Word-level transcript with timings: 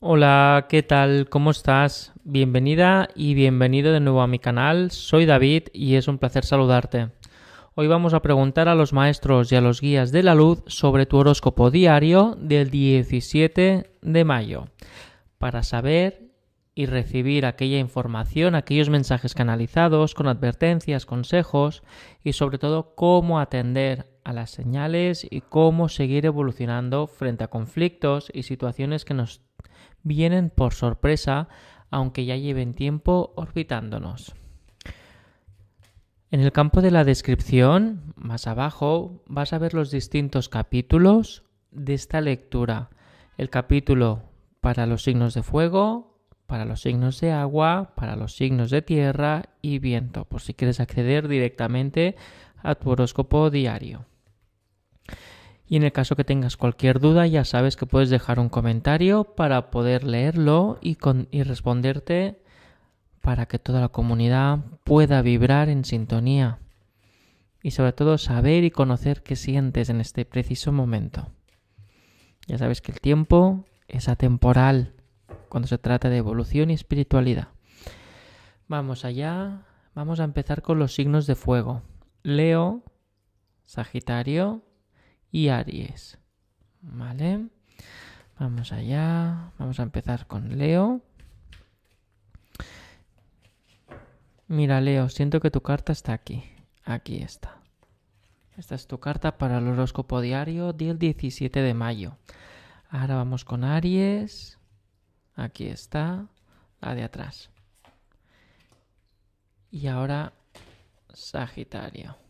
Hola, 0.00 0.66
¿qué 0.68 0.82
tal? 0.82 1.28
¿Cómo 1.30 1.50
estás? 1.50 2.12
Bienvenida 2.24 3.08
y 3.14 3.32
bienvenido 3.34 3.92
de 3.92 4.00
nuevo 4.00 4.20
a 4.20 4.26
mi 4.26 4.38
canal. 4.38 4.90
Soy 4.90 5.24
David 5.24 5.68
y 5.72 5.94
es 5.94 6.08
un 6.08 6.18
placer 6.18 6.44
saludarte. 6.44 7.08
Hoy 7.74 7.86
vamos 7.86 8.12
a 8.12 8.20
preguntar 8.20 8.68
a 8.68 8.74
los 8.74 8.92
maestros 8.92 9.50
y 9.50 9.56
a 9.56 9.62
los 9.62 9.80
guías 9.80 10.12
de 10.12 10.22
la 10.22 10.34
luz 10.34 10.62
sobre 10.66 11.06
tu 11.06 11.16
horóscopo 11.16 11.70
diario 11.70 12.36
del 12.38 12.70
17 12.70 13.90
de 14.02 14.24
mayo 14.24 14.68
para 15.38 15.62
saber 15.62 16.24
y 16.74 16.86
recibir 16.86 17.46
aquella 17.46 17.78
información, 17.78 18.54
aquellos 18.54 18.90
mensajes 18.90 19.34
canalizados 19.34 20.14
con 20.14 20.26
advertencias, 20.26 21.06
consejos 21.06 21.82
y 22.22 22.32
sobre 22.32 22.58
todo 22.58 22.94
cómo 22.94 23.40
atender 23.40 24.06
a 24.24 24.32
las 24.32 24.50
señales 24.50 25.26
y 25.30 25.40
cómo 25.40 25.88
seguir 25.88 26.26
evolucionando 26.26 27.06
frente 27.06 27.44
a 27.44 27.48
conflictos 27.48 28.30
y 28.34 28.42
situaciones 28.42 29.04
que 29.04 29.14
nos 29.14 29.40
vienen 30.04 30.50
por 30.50 30.74
sorpresa 30.74 31.48
aunque 31.90 32.24
ya 32.24 32.36
lleven 32.36 32.74
tiempo 32.74 33.32
orbitándonos. 33.36 34.34
En 36.32 36.40
el 36.40 36.50
campo 36.50 36.82
de 36.82 36.90
la 36.90 37.04
descripción, 37.04 38.12
más 38.16 38.48
abajo, 38.48 39.22
vas 39.28 39.52
a 39.52 39.58
ver 39.58 39.74
los 39.74 39.92
distintos 39.92 40.48
capítulos 40.48 41.44
de 41.70 41.94
esta 41.94 42.20
lectura. 42.20 42.90
El 43.38 43.48
capítulo 43.50 44.22
para 44.60 44.86
los 44.86 45.04
signos 45.04 45.34
de 45.34 45.44
fuego, 45.44 46.18
para 46.46 46.64
los 46.64 46.80
signos 46.80 47.20
de 47.20 47.30
agua, 47.30 47.92
para 47.94 48.16
los 48.16 48.34
signos 48.34 48.70
de 48.70 48.82
tierra 48.82 49.50
y 49.62 49.78
viento, 49.78 50.24
por 50.24 50.40
si 50.40 50.54
quieres 50.54 50.80
acceder 50.80 51.28
directamente 51.28 52.16
a 52.60 52.74
tu 52.74 52.90
horóscopo 52.90 53.50
diario. 53.50 54.06
Y 55.74 55.76
en 55.76 55.82
el 55.82 55.90
caso 55.90 56.14
que 56.14 56.22
tengas 56.22 56.56
cualquier 56.56 57.00
duda, 57.00 57.26
ya 57.26 57.44
sabes 57.44 57.74
que 57.74 57.84
puedes 57.84 58.08
dejar 58.08 58.38
un 58.38 58.48
comentario 58.48 59.24
para 59.24 59.72
poder 59.72 60.04
leerlo 60.04 60.78
y, 60.80 60.96
y 61.32 61.42
responderte 61.42 62.40
para 63.20 63.46
que 63.46 63.58
toda 63.58 63.80
la 63.80 63.88
comunidad 63.88 64.60
pueda 64.84 65.20
vibrar 65.20 65.68
en 65.68 65.84
sintonía. 65.84 66.60
Y 67.60 67.72
sobre 67.72 67.92
todo 67.92 68.18
saber 68.18 68.62
y 68.62 68.70
conocer 68.70 69.24
qué 69.24 69.34
sientes 69.34 69.88
en 69.88 70.00
este 70.00 70.24
preciso 70.24 70.70
momento. 70.70 71.32
Ya 72.46 72.56
sabes 72.56 72.80
que 72.80 72.92
el 72.92 73.00
tiempo 73.00 73.64
es 73.88 74.08
atemporal 74.08 74.94
cuando 75.48 75.66
se 75.66 75.78
trata 75.78 76.08
de 76.08 76.18
evolución 76.18 76.70
y 76.70 76.74
espiritualidad. 76.74 77.48
Vamos 78.68 79.04
allá, 79.04 79.66
vamos 79.92 80.20
a 80.20 80.24
empezar 80.24 80.62
con 80.62 80.78
los 80.78 80.94
signos 80.94 81.26
de 81.26 81.34
fuego. 81.34 81.82
Leo, 82.22 82.84
Sagitario 83.64 84.62
y 85.34 85.48
Aries. 85.48 86.16
¿Vale? 86.80 87.48
Vamos 88.38 88.70
allá, 88.70 89.50
vamos 89.58 89.80
a 89.80 89.82
empezar 89.82 90.28
con 90.28 90.58
Leo. 90.58 91.02
Mira, 94.46 94.80
Leo, 94.80 95.08
siento 95.08 95.40
que 95.40 95.50
tu 95.50 95.60
carta 95.60 95.90
está 95.90 96.12
aquí. 96.12 96.44
Aquí 96.84 97.16
está. 97.16 97.60
Esta 98.56 98.76
es 98.76 98.86
tu 98.86 99.00
carta 99.00 99.36
para 99.36 99.58
el 99.58 99.66
horóscopo 99.66 100.20
diario 100.20 100.72
del 100.72 101.00
17 101.00 101.62
de 101.62 101.74
mayo. 101.74 102.16
Ahora 102.88 103.16
vamos 103.16 103.44
con 103.44 103.64
Aries. 103.64 104.60
Aquí 105.34 105.66
está 105.66 106.28
la 106.80 106.94
de 106.94 107.02
atrás. 107.02 107.50
Y 109.72 109.88
ahora 109.88 110.32
Sagitario. 111.12 112.23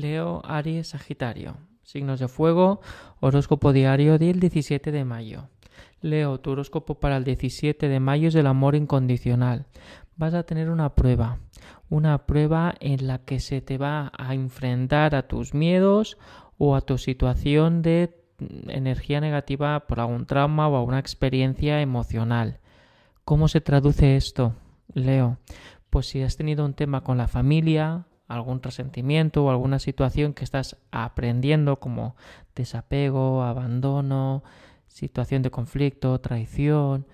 Leo, 0.00 0.42
Aries, 0.44 0.88
Sagitario. 0.88 1.56
Signos 1.82 2.20
de 2.20 2.28
fuego, 2.28 2.80
horóscopo 3.20 3.72
diario 3.72 4.18
del 4.18 4.40
17 4.40 4.92
de 4.92 5.04
mayo. 5.04 5.48
Leo, 6.00 6.38
tu 6.38 6.50
horóscopo 6.50 7.00
para 7.00 7.16
el 7.16 7.24
17 7.24 7.88
de 7.88 8.00
mayo 8.00 8.28
es 8.28 8.34
el 8.34 8.46
amor 8.46 8.74
incondicional. 8.74 9.66
Vas 10.16 10.34
a 10.34 10.44
tener 10.44 10.70
una 10.70 10.94
prueba, 10.94 11.38
una 11.88 12.26
prueba 12.26 12.74
en 12.80 13.06
la 13.06 13.18
que 13.18 13.40
se 13.40 13.60
te 13.60 13.78
va 13.78 14.12
a 14.16 14.34
enfrentar 14.34 15.14
a 15.14 15.26
tus 15.26 15.54
miedos 15.54 16.18
o 16.58 16.76
a 16.76 16.80
tu 16.80 16.98
situación 16.98 17.82
de 17.82 18.14
energía 18.68 19.20
negativa 19.20 19.86
por 19.86 20.00
algún 20.00 20.26
trauma 20.26 20.68
o 20.68 20.76
alguna 20.76 20.98
experiencia 20.98 21.80
emocional. 21.80 22.60
¿Cómo 23.24 23.48
se 23.48 23.60
traduce 23.60 24.16
esto, 24.16 24.54
Leo? 24.92 25.38
Pues 25.90 26.06
si 26.06 26.22
has 26.22 26.36
tenido 26.36 26.64
un 26.64 26.74
tema 26.74 27.02
con 27.02 27.16
la 27.16 27.28
familia, 27.28 28.07
algún 28.28 28.62
resentimiento 28.62 29.44
o 29.44 29.50
alguna 29.50 29.78
situación 29.78 30.34
que 30.34 30.44
estás 30.44 30.76
aprendiendo 30.92 31.80
como 31.80 32.14
desapego, 32.54 33.42
abandono, 33.42 34.44
situación 34.86 35.42
de 35.42 35.50
conflicto, 35.50 36.20
traición, 36.20 37.06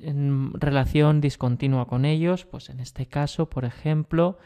en 0.00 0.52
relación 0.54 1.20
discontinua 1.20 1.86
con 1.86 2.04
ellos, 2.04 2.46
pues 2.46 2.70
en 2.70 2.80
este 2.80 3.06
caso, 3.06 3.50
por 3.50 3.64
ejemplo, 3.64 4.38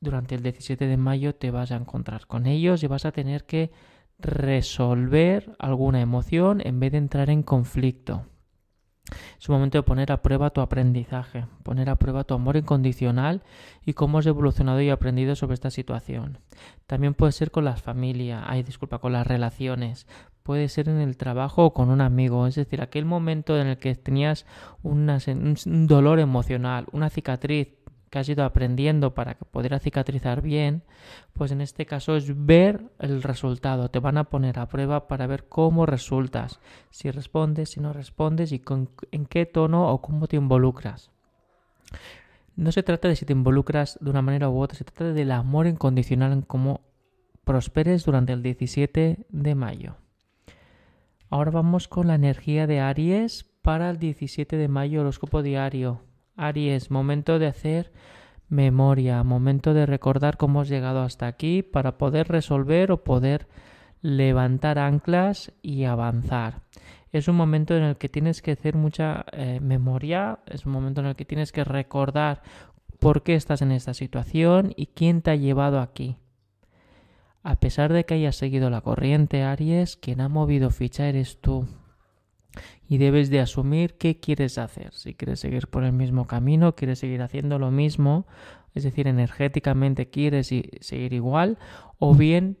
durante 0.00 0.34
el 0.34 0.42
17 0.42 0.86
de 0.86 0.96
mayo 0.96 1.34
te 1.34 1.50
vas 1.50 1.70
a 1.70 1.76
encontrar 1.76 2.26
con 2.26 2.46
ellos 2.46 2.82
y 2.82 2.86
vas 2.86 3.04
a 3.04 3.12
tener 3.12 3.44
que 3.44 3.70
resolver 4.18 5.54
alguna 5.58 6.00
emoción 6.00 6.60
en 6.64 6.80
vez 6.80 6.92
de 6.92 6.98
entrar 6.98 7.30
en 7.30 7.42
conflicto. 7.42 8.26
Es 9.38 9.48
un 9.48 9.56
momento 9.56 9.78
de 9.78 9.82
poner 9.82 10.12
a 10.12 10.22
prueba 10.22 10.50
tu 10.50 10.60
aprendizaje, 10.60 11.46
poner 11.62 11.90
a 11.90 11.96
prueba 11.96 12.24
tu 12.24 12.34
amor 12.34 12.56
incondicional 12.56 13.42
y 13.84 13.92
cómo 13.92 14.18
has 14.18 14.26
evolucionado 14.26 14.80
y 14.80 14.90
aprendido 14.90 15.36
sobre 15.36 15.54
esta 15.54 15.70
situación. 15.70 16.38
También 16.86 17.14
puede 17.14 17.32
ser 17.32 17.50
con 17.50 17.64
la 17.64 17.76
familia, 17.76 18.44
ay, 18.46 18.62
disculpa, 18.62 18.98
con 18.98 19.12
las 19.12 19.26
relaciones. 19.26 20.06
Puede 20.42 20.68
ser 20.68 20.88
en 20.88 20.98
el 20.98 21.16
trabajo 21.16 21.64
o 21.64 21.72
con 21.72 21.88
un 21.88 22.00
amigo, 22.00 22.46
es 22.46 22.54
decir, 22.54 22.82
aquel 22.82 23.06
momento 23.06 23.58
en 23.58 23.66
el 23.66 23.78
que 23.78 23.94
tenías 23.94 24.44
un 24.82 25.06
dolor 25.86 26.18
emocional, 26.18 26.86
una 26.92 27.08
cicatriz 27.08 27.68
que 28.14 28.20
has 28.20 28.28
ido 28.28 28.44
aprendiendo 28.44 29.12
para 29.12 29.34
que 29.34 29.44
pudiera 29.44 29.80
cicatrizar 29.80 30.40
bien, 30.40 30.84
pues 31.32 31.50
en 31.50 31.60
este 31.60 31.84
caso 31.84 32.14
es 32.14 32.46
ver 32.46 32.92
el 33.00 33.24
resultado. 33.24 33.88
Te 33.88 33.98
van 33.98 34.18
a 34.18 34.30
poner 34.30 34.60
a 34.60 34.68
prueba 34.68 35.08
para 35.08 35.26
ver 35.26 35.48
cómo 35.48 35.84
resultas, 35.84 36.60
si 36.90 37.10
respondes, 37.10 37.70
si 37.70 37.80
no 37.80 37.92
respondes 37.92 38.52
y 38.52 38.62
en 39.10 39.26
qué 39.26 39.46
tono 39.46 39.90
o 39.90 40.00
cómo 40.00 40.28
te 40.28 40.36
involucras. 40.36 41.10
No 42.54 42.70
se 42.70 42.84
trata 42.84 43.08
de 43.08 43.16
si 43.16 43.26
te 43.26 43.32
involucras 43.32 43.98
de 44.00 44.10
una 44.10 44.22
manera 44.22 44.48
u 44.48 44.60
otra, 44.60 44.78
se 44.78 44.84
trata 44.84 45.12
del 45.12 45.32
amor 45.32 45.66
incondicional 45.66 46.30
en 46.30 46.42
cómo 46.42 46.82
prosperes 47.42 48.04
durante 48.04 48.32
el 48.32 48.44
17 48.44 49.26
de 49.28 49.54
mayo. 49.56 49.96
Ahora 51.30 51.50
vamos 51.50 51.88
con 51.88 52.06
la 52.06 52.14
energía 52.14 52.68
de 52.68 52.78
Aries 52.78 53.42
para 53.60 53.90
el 53.90 53.98
17 53.98 54.56
de 54.56 54.68
mayo, 54.68 55.00
horóscopo 55.00 55.42
diario. 55.42 56.13
Aries, 56.36 56.90
momento 56.90 57.38
de 57.38 57.46
hacer 57.46 57.92
memoria, 58.48 59.22
momento 59.22 59.74
de 59.74 59.86
recordar 59.86 60.36
cómo 60.36 60.60
has 60.60 60.68
llegado 60.68 61.02
hasta 61.02 61.26
aquí 61.26 61.62
para 61.62 61.98
poder 61.98 62.28
resolver 62.28 62.92
o 62.92 63.04
poder 63.04 63.48
levantar 64.02 64.78
anclas 64.78 65.52
y 65.62 65.84
avanzar. 65.84 66.62
Es 67.12 67.28
un 67.28 67.36
momento 67.36 67.76
en 67.76 67.84
el 67.84 67.96
que 67.96 68.08
tienes 68.08 68.42
que 68.42 68.52
hacer 68.52 68.74
mucha 68.74 69.24
eh, 69.32 69.60
memoria, 69.60 70.40
es 70.46 70.66
un 70.66 70.72
momento 70.72 71.00
en 71.00 71.06
el 71.06 71.16
que 71.16 71.24
tienes 71.24 71.52
que 71.52 71.64
recordar 71.64 72.42
por 72.98 73.22
qué 73.22 73.34
estás 73.34 73.62
en 73.62 73.72
esta 73.72 73.94
situación 73.94 74.72
y 74.76 74.86
quién 74.86 75.22
te 75.22 75.30
ha 75.30 75.36
llevado 75.36 75.80
aquí. 75.80 76.16
A 77.42 77.60
pesar 77.60 77.92
de 77.92 78.04
que 78.04 78.14
hayas 78.14 78.36
seguido 78.36 78.70
la 78.70 78.80
corriente, 78.80 79.42
Aries, 79.42 79.96
quien 79.96 80.20
ha 80.20 80.28
movido 80.28 80.70
ficha 80.70 81.06
eres 81.08 81.40
tú 81.40 81.66
y 82.94 82.98
debes 82.98 83.28
de 83.28 83.40
asumir 83.40 83.94
qué 83.94 84.20
quieres 84.20 84.56
hacer. 84.56 84.94
Si 84.94 85.14
quieres 85.14 85.40
seguir 85.40 85.66
por 85.66 85.82
el 85.82 85.92
mismo 85.92 86.28
camino, 86.28 86.76
quieres 86.76 87.00
seguir 87.00 87.22
haciendo 87.22 87.58
lo 87.58 87.72
mismo, 87.72 88.24
es 88.72 88.84
decir, 88.84 89.08
energéticamente 89.08 90.10
quieres 90.10 90.46
seguir 90.46 91.12
igual, 91.12 91.58
o 91.98 92.14
bien 92.14 92.56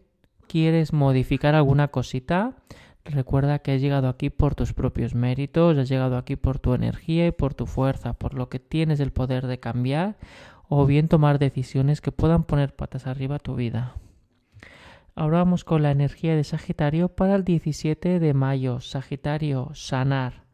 quieres 0.48 0.92
modificar 0.92 1.54
alguna 1.54 1.86
cosita. 1.86 2.56
Recuerda 3.04 3.60
que 3.60 3.74
has 3.74 3.80
llegado 3.80 4.08
aquí 4.08 4.28
por 4.28 4.56
tus 4.56 4.72
propios 4.72 5.14
méritos, 5.14 5.78
has 5.78 5.88
llegado 5.88 6.16
aquí 6.16 6.34
por 6.34 6.58
tu 6.58 6.74
energía 6.74 7.28
y 7.28 7.30
por 7.30 7.54
tu 7.54 7.66
fuerza, 7.66 8.14
por 8.14 8.34
lo 8.34 8.48
que 8.48 8.58
tienes 8.58 8.98
el 8.98 9.12
poder 9.12 9.46
de 9.46 9.60
cambiar 9.60 10.16
o 10.68 10.84
bien 10.84 11.06
tomar 11.06 11.38
decisiones 11.38 12.00
que 12.00 12.10
puedan 12.10 12.42
poner 12.42 12.74
patas 12.74 13.06
arriba 13.06 13.38
tu 13.38 13.54
vida. 13.54 13.94
Ahora 15.16 15.38
vamos 15.38 15.62
con 15.62 15.82
la 15.82 15.92
energía 15.92 16.34
de 16.34 16.42
Sagitario 16.42 17.08
para 17.08 17.36
el 17.36 17.44
17 17.44 18.18
de 18.18 18.34
mayo. 18.34 18.80
Sagitario, 18.80 19.70
sanar. 19.72 20.44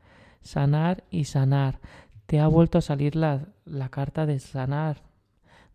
Sanar 0.43 1.05
y 1.11 1.25
sanar. 1.25 1.81
Te 2.27 2.41
ha 2.41 2.47
vuelto 2.47 2.77
a 2.77 2.83
salir 2.83 3.17
la, 3.17 3.49
la 3.65 3.89
carta 3.89 4.27
de 4.27 4.39
sanar, 4.39 5.03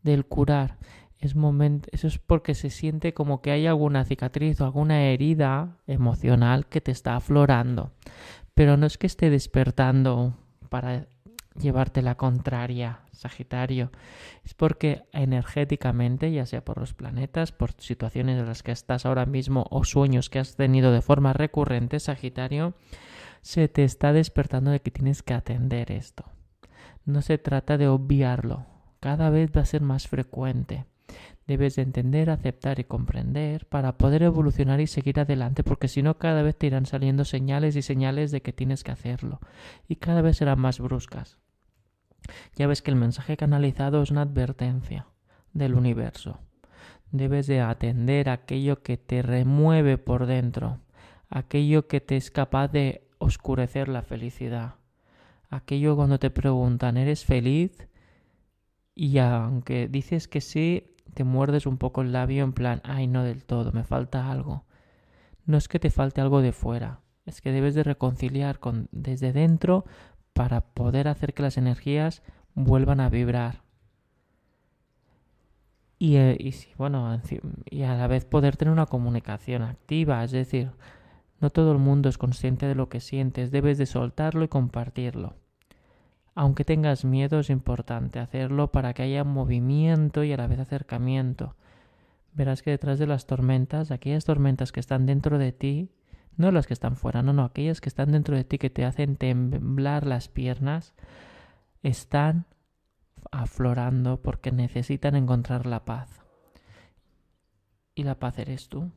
del 0.04 0.26
curar. 0.26 0.78
Es 1.20 1.36
momento, 1.36 1.90
eso 1.92 2.08
es 2.08 2.20
porque 2.20 2.54
se 2.54 2.70
siente 2.70 3.14
como 3.14 3.42
que 3.42 3.52
hay 3.52 3.66
alguna 3.66 4.06
cicatriz 4.06 4.62
o 4.62 4.66
alguna 4.66 5.04
herida 5.04 5.78
emocional 5.88 6.68
que 6.68 6.82
te 6.82 6.92
está 6.92 7.16
aflorando. 7.16 7.92
Pero 8.54 8.78
no 8.78 8.86
es 8.86 9.00
que 9.00 9.08
esté 9.08 9.32
despertando 9.32 10.34
para 10.70 11.08
llevarte 11.60 12.02
la 12.02 12.16
contraria, 12.16 13.02
Sagitario. 13.12 13.92
Es 14.44 14.54
porque 14.54 15.04
energéticamente, 15.12 16.32
ya 16.32 16.46
sea 16.46 16.64
por 16.64 16.78
los 16.78 16.94
planetas, 16.94 17.52
por 17.52 17.72
situaciones 17.80 18.40
en 18.40 18.46
las 18.46 18.64
que 18.64 18.72
estás 18.72 19.06
ahora 19.06 19.26
mismo 19.26 19.66
o 19.70 19.84
sueños 19.84 20.30
que 20.30 20.40
has 20.40 20.56
tenido 20.56 20.92
de 20.92 21.02
forma 21.02 21.34
recurrente, 21.34 22.00
Sagitario, 22.00 22.74
se 23.42 23.68
te 23.68 23.84
está 23.84 24.14
despertando 24.14 24.72
de 24.72 24.82
que 24.82 24.92
tienes 24.92 25.24
que 25.24 25.34
atender 25.34 25.92
esto. 25.92 26.26
No 27.06 27.22
se 27.22 27.38
trata 27.38 27.78
de 27.78 27.88
obviarlo, 27.88 28.66
cada 29.00 29.30
vez 29.30 29.52
va 29.56 29.62
a 29.62 29.66
ser 29.66 29.82
más 29.82 30.08
frecuente. 30.08 30.86
Debes 31.46 31.76
de 31.76 31.84
entender, 31.84 32.32
aceptar 32.32 32.80
y 32.80 32.86
comprender 32.86 33.68
para 33.68 34.00
poder 34.00 34.24
evolucionar 34.24 34.82
y 34.82 34.88
seguir 34.88 35.20
adelante, 35.20 35.64
porque 35.64 35.88
si 35.88 36.02
no 36.02 36.18
cada 36.18 36.42
vez 36.42 36.58
te 36.58 36.66
irán 36.66 36.88
saliendo 36.88 37.24
señales 37.24 37.76
y 37.76 37.84
señales 37.84 38.32
de 38.32 38.42
que 38.42 38.52
tienes 38.52 38.84
que 38.84 38.92
hacerlo, 38.92 39.40
y 39.88 39.98
cada 39.98 40.24
vez 40.24 40.38
serán 40.38 40.60
más 40.60 40.80
bruscas. 40.80 41.38
Ya 42.56 42.68
ves 42.68 42.82
que 42.82 42.92
el 42.92 42.98
mensaje 42.98 43.38
canalizado 43.38 44.02
es 44.02 44.12
una 44.12 44.22
advertencia 44.22 45.08
del 45.54 45.76
universo. 45.76 46.40
Debes 47.12 47.48
de 47.48 47.62
atender 47.62 48.30
aquello 48.30 48.82
que 48.82 48.98
te 48.98 49.22
remueve 49.22 49.98
por 49.98 50.26
dentro, 50.26 50.80
aquello 51.30 51.88
que 51.88 52.02
te 52.02 52.18
es 52.18 52.32
capaz 52.32 52.68
de 52.68 53.08
oscurecer 53.18 53.88
la 53.88 54.02
felicidad, 54.02 54.76
aquello 55.50 55.96
cuando 55.96 56.20
te 56.20 56.30
preguntan 56.30 56.98
¿eres 56.98 57.26
feliz? 57.26 57.88
Y 58.94 59.18
aunque 59.20 59.88
dices 59.88 60.28
que 60.28 60.42
sí, 60.42 60.96
te 61.14 61.24
muerdes 61.24 61.66
un 61.66 61.78
poco 61.78 62.02
el 62.02 62.12
labio 62.12 62.44
en 62.44 62.54
plan, 62.54 62.82
ay, 62.84 63.08
no 63.08 63.24
del 63.24 63.46
todo, 63.46 63.72
me 63.72 63.84
falta 63.84 64.32
algo. 64.32 64.66
No 65.46 65.58
es 65.58 65.68
que 65.68 65.80
te 65.80 65.90
falte 65.90 66.22
algo 66.22 66.42
de 66.42 66.52
fuera, 66.52 67.02
es 67.26 67.42
que 67.42 67.52
debes 67.52 67.76
de 67.76 67.84
reconciliar 67.84 68.60
con 68.60 68.88
desde 68.92 69.32
dentro 69.32 69.86
para 70.36 70.60
poder 70.60 71.08
hacer 71.08 71.34
que 71.34 71.44
las 71.44 71.58
energías 71.58 72.22
vuelvan 72.56 73.00
a 73.00 73.08
vibrar. 73.08 73.64
Y, 75.98 76.18
eh, 76.18 76.54
bueno, 76.78 77.22
y 77.70 77.84
a 77.84 77.96
la 77.96 78.08
vez 78.08 78.26
poder 78.26 78.58
tener 78.58 78.74
una 78.74 78.86
comunicación 78.86 79.62
activa, 79.62 80.22
es 80.26 80.32
decir, 80.32 80.72
no 81.40 81.52
todo 81.52 81.72
el 81.72 81.78
mundo 81.78 82.10
es 82.10 82.18
consciente 82.18 82.66
de 82.66 82.76
lo 82.76 82.90
que 82.90 83.00
sientes, 83.00 83.50
debes 83.50 83.78
de 83.78 83.86
soltarlo 83.86 84.44
y 84.44 84.50
compartirlo. 84.50 85.36
Aunque 86.36 86.66
tengas 86.66 87.06
miedo, 87.06 87.40
es 87.40 87.50
importante 87.50 88.20
hacerlo 88.20 88.74
para 88.74 88.94
que 88.94 89.04
haya 89.04 89.24
movimiento 89.24 90.26
y 90.26 90.34
a 90.34 90.38
la 90.38 90.48
vez 90.48 90.60
acercamiento. 90.60 91.56
Verás 92.34 92.62
que 92.62 92.72
detrás 92.72 93.00
de 93.00 93.08
las 93.08 93.26
tormentas, 93.26 93.90
aquellas 93.90 94.26
tormentas 94.26 94.74
que 94.74 94.82
están 94.82 95.06
dentro 95.06 95.38
de 95.38 95.54
ti, 95.54 95.92
no 96.38 96.52
las 96.52 96.68
que 96.68 96.74
están 96.74 96.96
fuera, 96.98 97.22
no, 97.22 97.34
no, 97.34 97.44
aquellas 97.44 97.82
que 97.82 97.90
están 97.90 98.12
dentro 98.12 98.36
de 98.36 98.44
ti 98.44 98.58
que 98.58 98.70
te 98.70 98.86
hacen 98.86 99.16
temblar 99.16 100.06
las 100.06 100.28
piernas, 100.28 100.94
están 101.84 102.46
aflorando 103.32 104.22
porque 104.22 104.52
necesitan 104.52 105.16
encontrar 105.16 105.66
la 105.66 105.86
paz. 105.86 106.22
Y 107.94 108.04
la 108.04 108.20
paz 108.20 108.40
eres 108.40 108.70
tú. 108.70 108.92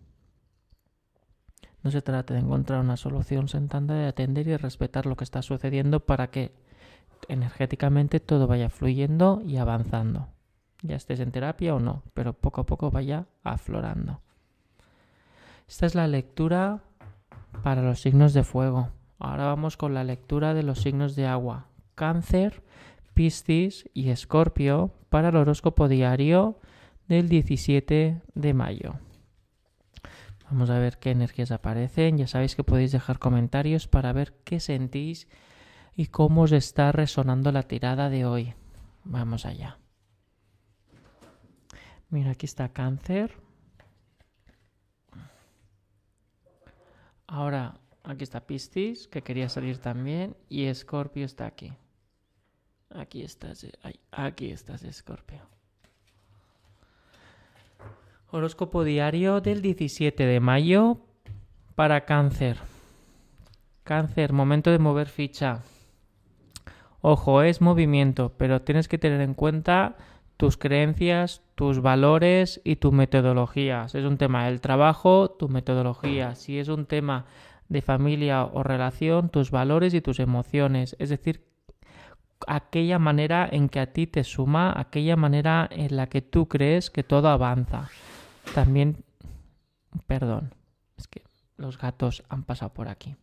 No 1.83 1.91
se 1.91 2.03
trata 2.03 2.35
de 2.35 2.41
encontrar 2.41 2.81
una 2.81 2.97
solución, 2.97 3.49
se 3.49 3.61
de 3.61 4.07
atender 4.07 4.49
y 4.49 4.57
respetar 4.57 5.07
lo 5.07 5.17
que 5.17 5.25
está 5.25 5.43
sucediendo 5.43 6.01
para 6.01 6.31
que 6.31 6.53
energéticamente 7.29 8.21
todo 8.21 8.47
vaya 8.47 8.69
fluyendo 8.69 9.43
y 9.45 9.57
avanzando. 9.59 10.29
Ya 10.83 10.97
estés 10.97 11.21
en 11.21 11.33
terapia 11.33 11.75
o 11.75 11.81
no, 11.81 12.03
pero 12.15 12.33
poco 12.33 12.61
a 12.61 12.67
poco 12.67 12.91
vaya 12.91 13.27
aflorando. 13.43 14.21
Esta 15.69 15.87
es 15.87 15.95
la 15.95 16.07
lectura 16.07 16.83
para 17.63 17.83
los 17.83 18.01
signos 18.01 18.35
de 18.35 18.45
fuego. 18.45 18.91
Ahora 19.19 19.47
vamos 19.47 19.77
con 19.77 19.95
la 19.95 20.05
lectura 20.05 20.55
de 20.55 20.63
los 20.63 20.81
signos 20.81 21.17
de 21.17 21.27
agua. 21.27 21.67
Cáncer, 21.95 22.63
Piscis 23.15 23.89
y 23.95 24.11
Escorpio 24.11 24.93
para 25.09 25.31
el 25.31 25.37
horóscopo 25.37 25.89
diario 25.89 26.61
del 27.09 27.29
17 27.29 28.23
de 28.35 28.55
mayo. 28.55 28.95
Vamos 30.51 30.71
a 30.71 30.79
ver 30.79 30.99
qué 30.99 31.11
energías 31.11 31.51
aparecen. 31.51 32.17
Ya 32.17 32.27
sabéis 32.27 32.55
que 32.55 32.65
podéis 32.65 32.93
dejar 32.93 33.19
comentarios 33.19 33.89
para 33.89 34.13
ver 34.13 34.35
qué 34.45 34.61
sentís 34.61 35.29
y 35.95 36.07
cómo 36.07 36.43
os 36.43 36.53
está 36.53 36.93
resonando 36.93 37.53
la 37.53 37.65
tirada 37.65 38.09
de 38.09 38.25
hoy. 38.25 38.55
Vamos 39.05 39.45
allá. 39.45 39.79
Mira, 42.09 42.31
aquí 42.31 42.47
está 42.47 42.71
cáncer. 42.71 43.37
Ahora, 47.29 47.75
aquí 48.05 48.25
está 48.25 48.47
Piscis, 48.47 49.07
que 49.07 49.23
quería 49.23 49.51
salir 49.51 49.79
también, 49.79 50.35
y 50.49 50.65
Escorpio 50.65 51.27
está 51.27 51.47
aquí. 51.47 51.73
Aquí 52.89 53.23
estás, 53.23 53.67
aquí 54.11 54.51
estás, 54.51 54.83
Escorpio. 54.83 55.41
Horóscopo 58.31 58.83
diario 58.83 59.43
del 59.43 59.61
17 59.61 60.25
de 60.25 60.41
mayo 60.41 61.01
para 61.75 62.07
cáncer. 62.07 62.57
Cáncer, 63.85 64.33
momento 64.33 64.71
de 64.71 64.79
mover 64.79 65.09
ficha. 65.09 65.63
Ojo, 67.03 67.43
es 67.43 67.61
movimiento, 67.61 68.33
pero 68.39 68.63
tienes 68.63 68.89
que 68.89 68.99
tener 68.99 69.21
en 69.21 69.35
cuenta 69.35 69.97
tus 70.39 70.57
creencias, 70.57 71.43
tus 71.59 71.83
valores 71.83 72.61
y 72.63 72.77
tu 72.77 72.93
metodología. 72.93 73.89
Si 73.89 73.99
es 73.99 74.05
un 74.05 74.17
tema 74.17 74.45
del 74.45 74.61
trabajo, 74.61 75.29
tu 75.29 75.49
metodología. 75.49 76.37
Si 76.37 76.57
es 76.57 76.69
un 76.69 76.87
tema 76.87 77.25
de 77.69 77.83
familia 77.83 78.45
o 78.45 78.63
relación, 78.63 79.29
tus 79.29 79.51
valores 79.51 79.93
y 79.93 80.01
tus 80.01 80.21
emociones. 80.21 80.95
Es 81.01 81.09
decir, 81.09 81.45
aquella 82.47 83.01
manera 83.01 83.49
en 83.51 83.69
que 83.69 83.81
a 83.81 83.93
ti 83.93 84.07
te 84.07 84.23
suma, 84.23 84.73
aquella 84.77 85.17
manera 85.17 85.69
en 85.73 85.97
la 85.97 86.07
que 86.07 86.23
tú 86.23 86.47
crees 86.47 86.91
que 86.91 87.03
todo 87.03 87.29
avanza. 87.29 87.91
También, 88.55 89.03
perdón, 90.07 90.55
es 90.97 91.09
que 91.09 91.25
los 91.57 91.77
gatos 91.77 92.23
han 92.29 92.45
pasado 92.45 92.73
por 92.73 92.87
aquí. 92.87 93.17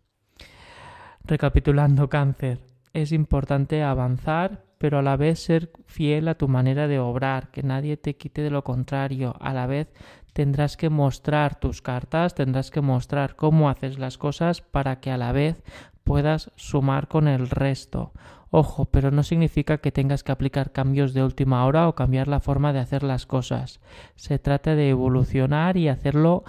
Recapitulando 1.24 2.10
cáncer 2.10 2.60
es 2.92 3.14
importante 3.14 3.82
avanzar, 3.82 4.66
pero 4.86 5.00
a 5.00 5.02
la 5.02 5.18
vez 5.18 5.40
ser 5.40 5.72
fiel 5.88 6.28
a 6.28 6.36
tu 6.36 6.48
manera 6.48 6.88
de 6.88 7.00
obrar, 7.00 7.50
que 7.50 7.64
nadie 7.64 7.98
te 7.98 8.18
quite 8.18 8.44
de 8.44 8.52
lo 8.52 8.64
contrario. 8.64 9.36
A 9.40 9.52
la 9.52 9.66
vez 9.66 9.92
tendrás 10.34 10.78
que 10.78 10.92
mostrar 10.92 11.60
tus 11.60 11.82
cartas, 11.82 12.36
tendrás 12.36 12.70
que 12.70 12.82
mostrar 12.82 13.36
cómo 13.36 13.68
haces 13.68 13.98
las 13.98 14.20
cosas 14.20 14.62
para 14.62 15.00
que 15.00 15.10
a 15.10 15.18
la 15.18 15.32
vez 15.32 15.64
puedas 16.04 16.52
sumar 16.56 17.08
con 17.08 17.28
el 17.28 17.50
resto. 17.50 18.12
Ojo, 18.52 18.86
pero 18.86 19.10
no 19.10 19.24
significa 19.24 19.80
que 19.80 19.92
tengas 19.92 20.24
que 20.24 20.32
aplicar 20.32 20.72
cambios 20.72 21.16
de 21.16 21.24
última 21.24 21.66
hora 21.66 21.88
o 21.88 21.96
cambiar 21.96 22.28
la 22.28 22.40
forma 22.40 22.72
de 22.72 22.78
hacer 22.78 23.02
las 23.02 23.26
cosas. 23.26 23.80
Se 24.16 24.38
trata 24.38 24.76
de 24.76 24.90
evolucionar 24.92 25.78
y 25.78 25.90
hacerlo 25.90 26.44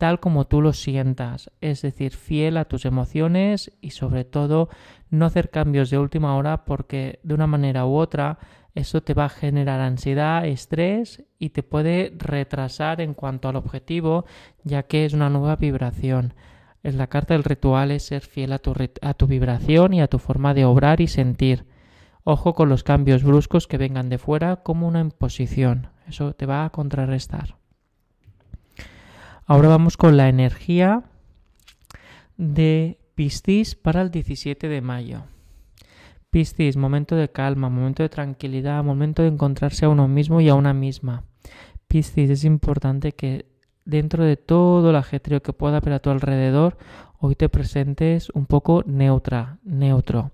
tal 0.00 0.18
como 0.18 0.46
tú 0.46 0.62
lo 0.62 0.72
sientas, 0.72 1.50
es 1.60 1.82
decir, 1.82 2.12
fiel 2.12 2.56
a 2.56 2.64
tus 2.64 2.86
emociones 2.86 3.70
y 3.82 3.90
sobre 3.90 4.24
todo 4.24 4.70
no 5.10 5.26
hacer 5.26 5.50
cambios 5.50 5.90
de 5.90 5.98
última 5.98 6.36
hora 6.36 6.64
porque 6.64 7.20
de 7.22 7.34
una 7.34 7.46
manera 7.46 7.84
u 7.84 7.96
otra 7.96 8.38
eso 8.74 9.02
te 9.02 9.12
va 9.12 9.26
a 9.26 9.28
generar 9.28 9.78
ansiedad, 9.78 10.46
estrés 10.46 11.22
y 11.38 11.50
te 11.50 11.62
puede 11.62 12.14
retrasar 12.16 13.02
en 13.02 13.12
cuanto 13.12 13.50
al 13.50 13.56
objetivo 13.56 14.24
ya 14.64 14.84
que 14.84 15.04
es 15.04 15.12
una 15.12 15.28
nueva 15.28 15.56
vibración. 15.56 16.32
La 16.82 17.08
carta 17.08 17.34
del 17.34 17.44
ritual 17.44 17.90
es 17.90 18.04
ser 18.04 18.22
fiel 18.22 18.54
a 18.54 18.58
tu, 18.58 18.72
a 19.02 19.12
tu 19.12 19.26
vibración 19.26 19.92
y 19.92 20.00
a 20.00 20.08
tu 20.08 20.18
forma 20.18 20.54
de 20.54 20.64
obrar 20.64 21.02
y 21.02 21.08
sentir. 21.08 21.66
Ojo 22.24 22.54
con 22.54 22.70
los 22.70 22.84
cambios 22.84 23.22
bruscos 23.22 23.66
que 23.66 23.76
vengan 23.76 24.08
de 24.08 24.16
fuera 24.16 24.62
como 24.62 24.88
una 24.88 25.00
imposición. 25.00 25.88
Eso 26.08 26.32
te 26.32 26.46
va 26.46 26.64
a 26.64 26.70
contrarrestar. 26.70 27.59
Ahora 29.50 29.66
vamos 29.66 29.96
con 29.96 30.16
la 30.16 30.28
energía 30.28 31.02
de 32.36 33.00
Piscis 33.16 33.74
para 33.74 34.00
el 34.00 34.12
17 34.12 34.68
de 34.68 34.80
mayo. 34.80 35.24
Piscis, 36.30 36.76
momento 36.76 37.16
de 37.16 37.32
calma, 37.32 37.68
momento 37.68 38.04
de 38.04 38.08
tranquilidad, 38.08 38.84
momento 38.84 39.22
de 39.22 39.28
encontrarse 39.28 39.86
a 39.86 39.88
uno 39.88 40.06
mismo 40.06 40.40
y 40.40 40.48
a 40.48 40.54
una 40.54 40.72
misma. 40.72 41.24
Piscis, 41.88 42.30
es 42.30 42.44
importante 42.44 43.10
que 43.10 43.46
dentro 43.84 44.24
de 44.24 44.36
todo 44.36 44.90
el 44.90 44.94
ajetreo 44.94 45.42
que 45.42 45.52
pueda 45.52 45.78
haber 45.78 45.94
a 45.94 45.98
tu 45.98 46.10
alrededor, 46.10 46.78
hoy 47.18 47.34
te 47.34 47.48
presentes 47.48 48.30
un 48.30 48.46
poco 48.46 48.84
neutra, 48.86 49.58
neutro. 49.64 50.30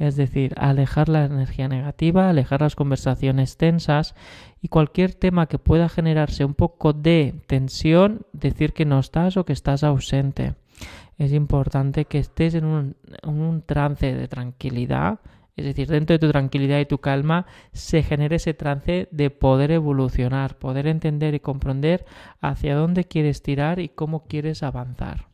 Es 0.00 0.16
decir, 0.16 0.54
alejar 0.56 1.10
la 1.10 1.26
energía 1.26 1.68
negativa, 1.68 2.30
alejar 2.30 2.62
las 2.62 2.74
conversaciones 2.74 3.58
tensas 3.58 4.14
y 4.62 4.68
cualquier 4.68 5.12
tema 5.12 5.44
que 5.44 5.58
pueda 5.58 5.90
generarse 5.90 6.42
un 6.46 6.54
poco 6.54 6.94
de 6.94 7.34
tensión, 7.46 8.22
decir 8.32 8.72
que 8.72 8.86
no 8.86 8.98
estás 8.98 9.36
o 9.36 9.44
que 9.44 9.52
estás 9.52 9.84
ausente. 9.84 10.54
Es 11.18 11.34
importante 11.34 12.06
que 12.06 12.18
estés 12.18 12.54
en 12.54 12.64
un, 12.64 13.62
trance 13.66 14.14
de 14.14 14.26
tranquilidad, 14.26 15.20
es 15.54 15.66
decir, 15.66 15.88
dentro 15.88 16.14
de 16.14 16.18
tu 16.18 16.30
tranquilidad 16.30 16.80
y 16.80 16.86
tu 16.86 16.96
calma 16.96 17.44
se 17.74 18.02
genere 18.02 18.36
ese 18.36 18.54
trance 18.54 19.06
de 19.10 19.28
poder 19.28 19.70
evolucionar, 19.70 20.56
poder 20.56 20.86
entender 20.86 21.34
y 21.34 21.40
comprender 21.40 22.06
hacia 22.40 22.74
dónde 22.74 23.04
quieres 23.04 23.42
tirar 23.42 23.78
y 23.80 23.90
cómo 23.90 24.24
quieres 24.24 24.62
avanzar. 24.62 25.26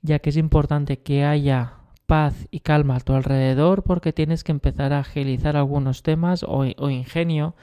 Ya 0.00 0.20
que 0.20 0.30
es 0.30 0.38
importante 0.38 1.00
que 1.00 1.26
haya 1.26 1.83
paz 2.06 2.48
y 2.50 2.60
calma 2.60 2.96
a 2.96 3.00
tu 3.00 3.14
alrededor 3.14 3.82
porque 3.82 4.12
tienes 4.12 4.44
que 4.44 4.52
empezar 4.52 4.92
a 4.92 5.00
agilizar 5.00 5.56
algunos 5.56 6.02
temas 6.02 6.44
o, 6.46 6.64
ingenio 6.64 7.54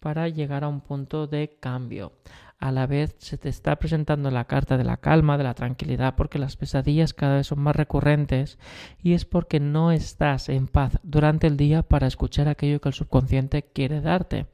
para 0.00 0.28
llegar 0.28 0.64
a 0.64 0.68
un 0.68 0.80
punto 0.80 1.26
de 1.26 1.56
cambio 1.60 2.12
a 2.60 2.72
la 2.72 2.86
vez 2.86 3.14
se 3.18 3.38
te 3.38 3.48
está 3.48 3.76
presentando 3.76 4.30
la 4.30 4.46
carta 4.46 4.76
de 4.76 4.84
la 4.84 4.96
calma, 4.96 5.38
de 5.38 5.44
la 5.44 5.54
tranquilidad, 5.54 6.16
porque 6.16 6.38
las 6.38 6.56
pesadillas 6.56 7.14
cada 7.14 7.36
vez 7.36 7.46
son 7.46 7.60
más 7.60 7.76
recurrentes 7.76 8.58
y 9.00 9.12
es 9.12 9.24
porque 9.24 9.60
no 9.60 9.92
estás 9.92 10.48
en 10.48 10.66
paz 10.66 10.98
durante 11.04 11.46
el 11.46 11.56
día 11.56 11.82
para 11.82 12.08
escuchar 12.08 12.48
aquello 12.48 12.80
que 12.80 12.88
el 12.88 12.94
subconsciente 12.94 13.62
quiere 13.62 14.00
darte. 14.00 14.46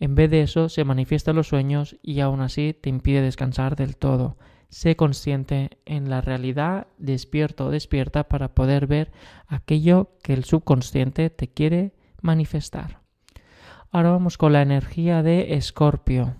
En 0.00 0.14
vez 0.14 0.30
de 0.30 0.42
eso 0.42 0.68
se 0.68 0.84
manifiestan 0.84 1.36
los 1.36 1.48
sueños 1.48 1.96
y 2.02 2.20
aún 2.20 2.40
así 2.40 2.74
te 2.74 2.88
impide 2.88 3.20
descansar 3.20 3.76
del 3.76 3.96
todo. 3.96 4.36
Sé 4.72 4.96
consciente 4.96 5.68
en 5.84 6.08
la 6.08 6.22
realidad, 6.22 6.86
despierto 6.96 7.66
o 7.66 7.70
despierta 7.70 8.24
para 8.24 8.54
poder 8.54 8.86
ver 8.86 9.12
aquello 9.46 10.16
que 10.22 10.32
el 10.32 10.44
subconsciente 10.44 11.28
te 11.28 11.46
quiere 11.46 11.92
manifestar. 12.22 13.00
Ahora 13.90 14.12
vamos 14.12 14.38
con 14.38 14.54
la 14.54 14.62
energía 14.62 15.22
de 15.22 15.56
Escorpio. 15.56 16.36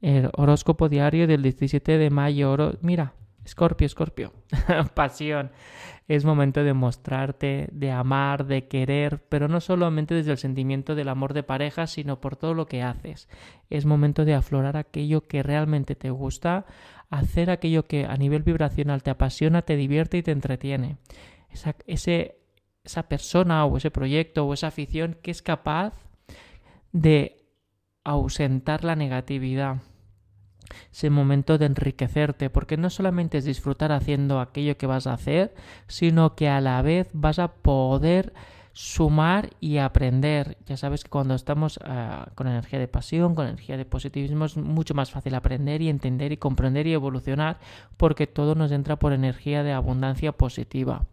El 0.00 0.30
horóscopo 0.34 0.88
diario 0.88 1.26
del 1.26 1.42
17 1.42 1.98
de 1.98 2.08
mayo. 2.08 2.56
Mira, 2.80 3.12
Escorpio, 3.44 3.84
Escorpio. 3.84 4.32
Pasión. 4.94 5.50
Es 6.06 6.24
momento 6.24 6.64
de 6.64 6.72
mostrarte, 6.72 7.68
de 7.70 7.90
amar, 7.90 8.46
de 8.46 8.66
querer, 8.66 9.22
pero 9.28 9.46
no 9.46 9.60
solamente 9.60 10.14
desde 10.14 10.32
el 10.32 10.38
sentimiento 10.38 10.94
del 10.94 11.10
amor 11.10 11.34
de 11.34 11.42
pareja, 11.42 11.86
sino 11.86 12.18
por 12.18 12.36
todo 12.36 12.54
lo 12.54 12.64
que 12.64 12.82
haces. 12.82 13.28
Es 13.68 13.84
momento 13.84 14.24
de 14.24 14.32
aflorar 14.32 14.78
aquello 14.78 15.26
que 15.26 15.42
realmente 15.42 15.94
te 15.94 16.08
gusta, 16.08 16.64
hacer 17.10 17.50
aquello 17.50 17.86
que 17.86 18.04
a 18.04 18.16
nivel 18.16 18.42
vibracional 18.42 19.02
te 19.02 19.10
apasiona, 19.10 19.62
te 19.62 19.76
divierte 19.76 20.18
y 20.18 20.22
te 20.22 20.32
entretiene. 20.32 20.96
Esa, 21.50 21.74
ese, 21.86 22.38
esa 22.84 23.08
persona 23.08 23.64
o 23.64 23.76
ese 23.76 23.90
proyecto 23.90 24.46
o 24.46 24.54
esa 24.54 24.68
afición 24.68 25.16
que 25.22 25.30
es 25.30 25.42
capaz 25.42 25.94
de 26.92 27.44
ausentar 28.04 28.84
la 28.84 28.96
negatividad. 28.96 29.78
Es 30.92 31.04
el 31.04 31.10
momento 31.10 31.58
de 31.58 31.66
enriquecerte, 31.66 32.50
porque 32.50 32.76
no 32.76 32.90
solamente 32.90 33.38
es 33.38 33.44
disfrutar 33.44 33.92
haciendo 33.92 34.40
aquello 34.40 34.76
que 34.76 34.86
vas 34.86 35.06
a 35.06 35.14
hacer, 35.14 35.54
sino 35.86 36.34
que 36.34 36.48
a 36.48 36.60
la 36.60 36.82
vez 36.82 37.08
vas 37.12 37.38
a 37.38 37.54
poder 37.54 38.34
sumar 38.80 39.50
y 39.58 39.78
aprender. 39.78 40.56
Ya 40.66 40.76
sabes 40.76 41.02
que 41.02 41.10
cuando 41.10 41.34
estamos 41.34 41.78
uh, 41.78 42.30
con 42.36 42.46
energía 42.46 42.78
de 42.78 42.86
pasión, 42.86 43.34
con 43.34 43.48
energía 43.48 43.76
de 43.76 43.84
positivismo, 43.84 44.44
es 44.44 44.56
mucho 44.56 44.94
más 44.94 45.10
fácil 45.10 45.34
aprender 45.34 45.82
y 45.82 45.88
entender 45.88 46.30
y 46.30 46.36
comprender 46.36 46.86
y 46.86 46.92
evolucionar, 46.92 47.58
porque 47.96 48.28
todo 48.28 48.54
nos 48.54 48.70
entra 48.70 48.94
por 48.96 49.12
energía 49.12 49.64
de 49.64 49.72
abundancia 49.72 50.30
positiva 50.30 51.06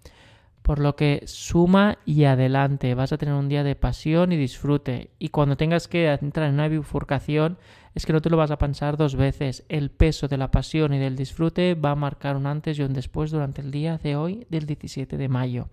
por 0.62 0.80
lo 0.80 0.96
que 0.96 1.22
suma 1.28 2.00
y 2.06 2.24
adelante, 2.24 2.96
vas 2.96 3.14
a 3.14 3.20
tener 3.20 3.36
un 3.36 3.50
día 3.50 3.64
de 3.64 3.76
pasión 3.76 4.32
y 4.32 4.36
disfrute. 4.36 5.12
Y 5.20 5.30
cuando 5.30 5.58
tengas 5.58 5.88
que 5.88 6.12
entrar 6.12 6.48
en 6.48 6.56
una 6.56 6.68
bifurcación, 6.68 7.60
es 7.94 8.08
que 8.08 8.14
no 8.14 8.22
te 8.22 8.32
lo 8.32 8.38
vas 8.38 8.50
a 8.50 8.58
pensar 8.58 8.98
dos 8.98 9.16
veces. 9.16 9.64
El 9.70 9.92
peso 9.92 10.28
de 10.28 10.38
la 10.38 10.50
pasión 10.50 10.96
y 10.96 10.98
del 10.98 11.16
disfrute 11.16 11.76
va 11.76 11.92
a 11.92 11.96
marcar 11.96 12.36
un 12.36 12.48
antes 12.48 12.80
y 12.80 12.82
un 12.82 12.94
después 12.94 13.30
durante 13.30 13.62
el 13.62 13.70
día 13.70 14.00
de 14.00 14.16
hoy, 14.16 14.48
del 14.50 14.66
17 14.66 15.18
de 15.18 15.30
mayo. 15.30 15.70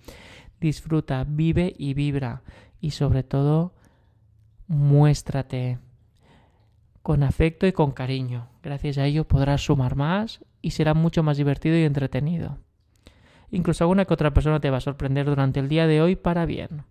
Disfruta, 0.63 1.25
vive 1.27 1.75
y 1.77 1.93
vibra. 1.93 2.43
Y 2.81 2.93
sobre 2.93 3.25
todo, 3.25 3.75
muéstrate 4.69 5.81
con 7.03 7.25
afecto 7.25 7.67
y 7.67 7.73
con 7.73 7.91
cariño. 7.91 8.49
Gracias 8.63 8.97
a 8.97 9.07
ello 9.07 9.27
podrás 9.27 9.65
sumar 9.65 9.97
más 9.97 10.45
y 10.61 10.71
será 10.71 10.95
mucho 10.95 11.25
más 11.25 11.37
divertido 11.37 11.77
y 11.77 11.83
entretenido. 11.83 12.59
Incluso 13.51 13.83
alguna 13.83 14.05
que 14.05 14.15
otra 14.15 14.33
persona 14.33 14.61
te 14.61 14.71
va 14.71 14.77
a 14.77 14.81
sorprender 14.81 15.27
durante 15.27 15.59
el 15.59 15.69
día 15.69 15.89
de 15.89 16.01
hoy 16.01 16.15
para 16.15 16.47
bien. 16.47 16.85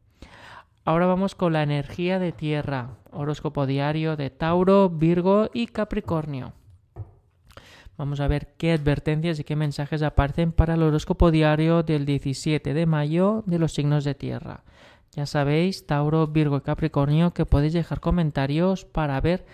Ahora 0.84 1.06
vamos 1.06 1.34
con 1.34 1.54
la 1.54 1.64
energía 1.64 2.20
de 2.20 2.34
tierra, 2.34 2.98
horóscopo 3.12 3.66
diario 3.66 4.18
de 4.18 4.32
Tauro, 4.32 4.90
Virgo 4.90 5.50
y 5.54 5.68
Capricornio. 5.68 6.52
Vamos 8.02 8.20
a 8.20 8.28
ver 8.28 8.56
qué 8.58 8.72
advertencias 8.72 9.40
y 9.40 9.44
qué 9.44 9.56
mensajes 9.56 10.02
aparecen 10.02 10.54
para 10.54 10.74
el 10.74 10.82
horóscopo 10.82 11.30
diario 11.30 11.84
del 11.84 12.08
17 12.08 12.74
de 12.74 12.86
mayo 12.88 13.44
de 13.46 13.60
los 13.60 13.76
signos 13.76 14.04
de 14.06 14.16
tierra. 14.16 14.64
Ya 15.12 15.28
sabéis, 15.28 15.86
Tauro, 15.86 16.26
Virgo 16.26 16.58
y 16.58 16.62
Capricornio, 16.62 17.36
que 17.36 17.46
podéis 17.46 17.74
dejar 17.74 18.00
comentarios 18.00 18.86
para 18.86 19.22
ver 19.22 19.46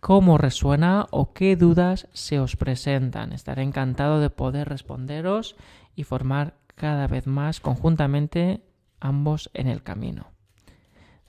cómo 0.00 0.38
resuena 0.38 1.06
o 1.12 1.34
qué 1.34 1.54
dudas 1.54 2.08
se 2.12 2.40
os 2.40 2.56
presentan. 2.56 3.32
Estaré 3.32 3.62
encantado 3.62 4.18
de 4.18 4.28
poder 4.28 4.68
responderos 4.68 5.54
y 5.94 6.02
formar 6.02 6.54
cada 6.74 7.06
vez 7.06 7.28
más 7.28 7.60
conjuntamente 7.60 8.60
ambos 8.98 9.52
en 9.54 9.68
el 9.68 9.84
camino. 9.84 10.32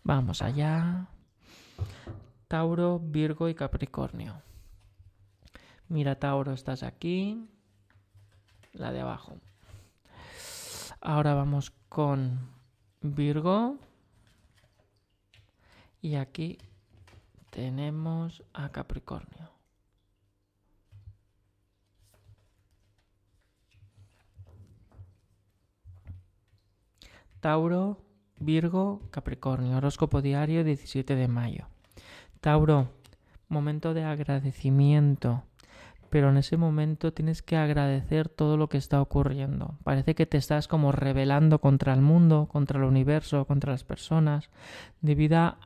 Vamos 0.01 0.41
allá. 0.41 1.09
Tauro, 2.47 2.99
Virgo 2.99 3.49
y 3.49 3.53
Capricornio. 3.53 4.41
Mira, 5.87 6.15
Tauro, 6.19 6.53
estás 6.53 6.83
aquí. 6.83 7.47
La 8.73 8.91
de 8.91 9.01
abajo. 9.01 9.37
Ahora 10.99 11.33
vamos 11.33 11.71
con 11.89 12.49
Virgo. 13.01 13.77
Y 16.01 16.15
aquí 16.15 16.57
tenemos 17.51 18.43
a 18.53 18.69
Capricornio. 18.69 19.51
Tauro, 27.39 28.01
Virgo, 28.39 29.07
Capricornio, 29.11 29.77
horóscopo 29.77 30.23
diario 30.23 30.63
17 30.63 31.15
de 31.15 31.27
mayo. 31.27 31.67
Tauro, 32.41 32.89
momento 33.47 33.93
de 33.93 34.03
agradecimiento, 34.03 35.43
pero 36.15 36.29
en 36.29 36.37
ese 36.37 36.55
momento 36.55 37.11
tienes 37.11 37.41
que 37.41 37.57
agradecer 37.57 38.29
todo 38.29 38.55
lo 38.55 38.69
que 38.69 38.77
está 38.77 39.01
ocurriendo. 39.01 39.75
Parece 39.83 40.15
que 40.15 40.25
te 40.25 40.37
estás 40.37 40.69
como 40.69 40.93
rebelando 40.93 41.59
contra 41.59 41.93
el 41.93 41.99
mundo, 41.99 42.47
contra 42.49 42.79
el 42.79 42.85
universo, 42.85 43.43
contra 43.43 43.73
las 43.73 43.83
personas, 43.83 44.49
debido 45.01 45.57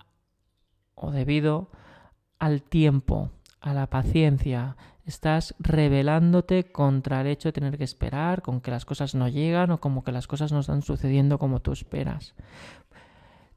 o 0.95 1.11
debido 1.11 1.69
al 2.39 2.63
tiempo, 2.63 3.29
a 3.61 3.75
la 3.75 3.91
paciencia, 3.91 4.75
estás 5.05 5.53
rebelándote 5.59 6.71
contra 6.71 7.21
el 7.21 7.27
hecho 7.27 7.49
de 7.49 7.53
tener 7.53 7.77
que 7.77 7.83
esperar, 7.83 8.41
con 8.41 8.59
que 8.59 8.71
las 8.71 8.85
cosas 8.85 9.13
no 9.13 9.27
llegan 9.27 9.69
o 9.69 9.79
como 9.79 10.03
que 10.03 10.11
las 10.11 10.25
cosas 10.25 10.51
no 10.51 10.61
están 10.61 10.81
sucediendo 10.81 11.37
como 11.37 11.59
tú 11.59 11.73
esperas. 11.73 12.33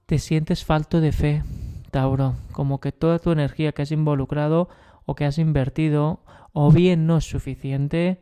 Te 0.04 0.18
sientes 0.18 0.62
falto 0.62 1.00
de 1.00 1.12
fe, 1.12 1.42
Tauro, 1.90 2.34
como 2.52 2.80
que 2.80 2.92
toda 2.92 3.18
tu 3.18 3.30
energía 3.32 3.72
que 3.72 3.80
has 3.80 3.92
involucrado 3.92 4.68
o 5.06 5.14
que 5.14 5.24
has 5.24 5.38
invertido 5.38 6.20
o 6.52 6.70
bien 6.70 7.06
no 7.06 7.18
es 7.18 7.24
suficiente, 7.24 8.20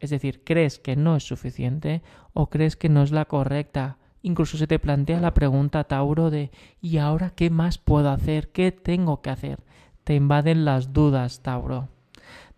es 0.00 0.10
decir, 0.10 0.42
crees 0.44 0.78
que 0.78 0.96
no 0.96 1.16
es 1.16 1.24
suficiente 1.24 2.02
o 2.32 2.48
crees 2.48 2.76
que 2.76 2.88
no 2.88 3.02
es 3.02 3.12
la 3.12 3.26
correcta. 3.26 3.98
Incluso 4.22 4.56
se 4.58 4.66
te 4.66 4.78
plantea 4.78 5.20
la 5.20 5.34
pregunta, 5.34 5.84
Tauro, 5.84 6.30
de 6.30 6.50
¿y 6.80 6.98
ahora 6.98 7.30
qué 7.30 7.50
más 7.50 7.78
puedo 7.78 8.10
hacer? 8.10 8.52
¿Qué 8.52 8.72
tengo 8.72 9.22
que 9.22 9.30
hacer? 9.30 9.60
Te 10.04 10.14
invaden 10.14 10.64
las 10.64 10.92
dudas, 10.92 11.42
Tauro 11.42 11.88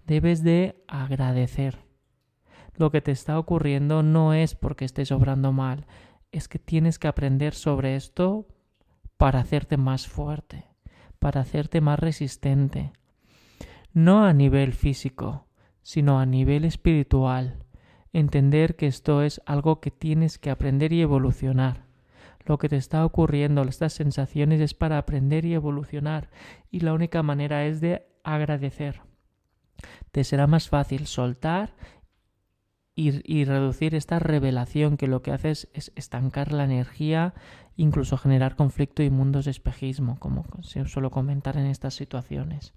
debes 0.06 0.42
de 0.42 0.82
agradecer. 0.88 1.78
Lo 2.74 2.90
que 2.90 3.00
te 3.00 3.12
está 3.12 3.38
ocurriendo 3.38 4.02
no 4.02 4.34
es 4.34 4.54
porque 4.54 4.84
estés 4.84 5.12
obrando 5.12 5.52
mal, 5.52 5.86
es 6.32 6.48
que 6.48 6.58
tienes 6.58 6.98
que 6.98 7.08
aprender 7.08 7.54
sobre 7.54 7.96
esto 7.96 8.46
para 9.16 9.40
hacerte 9.40 9.76
más 9.76 10.08
fuerte, 10.08 10.66
para 11.18 11.42
hacerte 11.42 11.80
más 11.80 11.98
resistente. 11.98 12.92
No 13.92 14.24
a 14.24 14.32
nivel 14.32 14.72
físico, 14.72 15.46
sino 15.82 16.18
a 16.18 16.26
nivel 16.26 16.64
espiritual. 16.64 17.64
Entender 18.12 18.76
que 18.76 18.86
esto 18.86 19.22
es 19.22 19.40
algo 19.46 19.80
que 19.80 19.90
tienes 19.90 20.38
que 20.38 20.50
aprender 20.50 20.92
y 20.92 21.02
evolucionar. 21.02 21.86
Lo 22.44 22.58
que 22.58 22.68
te 22.68 22.76
está 22.76 23.04
ocurriendo, 23.04 23.62
estas 23.62 23.92
sensaciones 23.92 24.60
es 24.60 24.74
para 24.74 24.98
aprender 24.98 25.44
y 25.44 25.54
evolucionar. 25.54 26.30
Y 26.70 26.80
la 26.80 26.92
única 26.92 27.22
manera 27.22 27.64
es 27.66 27.80
de 27.80 28.06
agradecer 28.24 29.00
te 30.10 30.24
será 30.24 30.46
más 30.46 30.68
fácil 30.68 31.06
soltar 31.06 31.74
y, 32.94 33.44
reducir 33.44 33.94
esta 33.94 34.18
revelación 34.18 34.98
que 34.98 35.06
lo 35.06 35.22
que 35.22 35.32
hace 35.32 35.50
es, 35.50 35.92
estancar 35.96 36.52
la 36.52 36.64
energía, 36.64 37.32
incluso 37.74 38.18
generar 38.18 38.54
conflicto 38.54 39.02
y 39.02 39.08
mundos 39.08 39.46
de 39.46 39.50
espejismo, 39.50 40.18
como 40.18 40.44
se 40.60 40.84
suelo 40.84 41.10
comentar 41.10 41.56
en 41.56 41.66
estas 41.66 41.94
situaciones. 41.94 42.74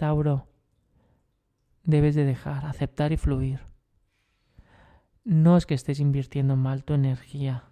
Tauro, 0.00 0.46
debes 1.84 2.14
de 2.14 2.24
dejar, 2.24 2.64
aceptar 2.64 3.12
y 3.12 3.18
fluir. 3.18 3.60
No 5.24 5.58
es 5.58 5.66
que 5.66 5.74
estés 5.74 6.00
invirtiendo 6.00 6.56
mal 6.56 6.84
tu 6.84 6.94
energía, 6.94 7.64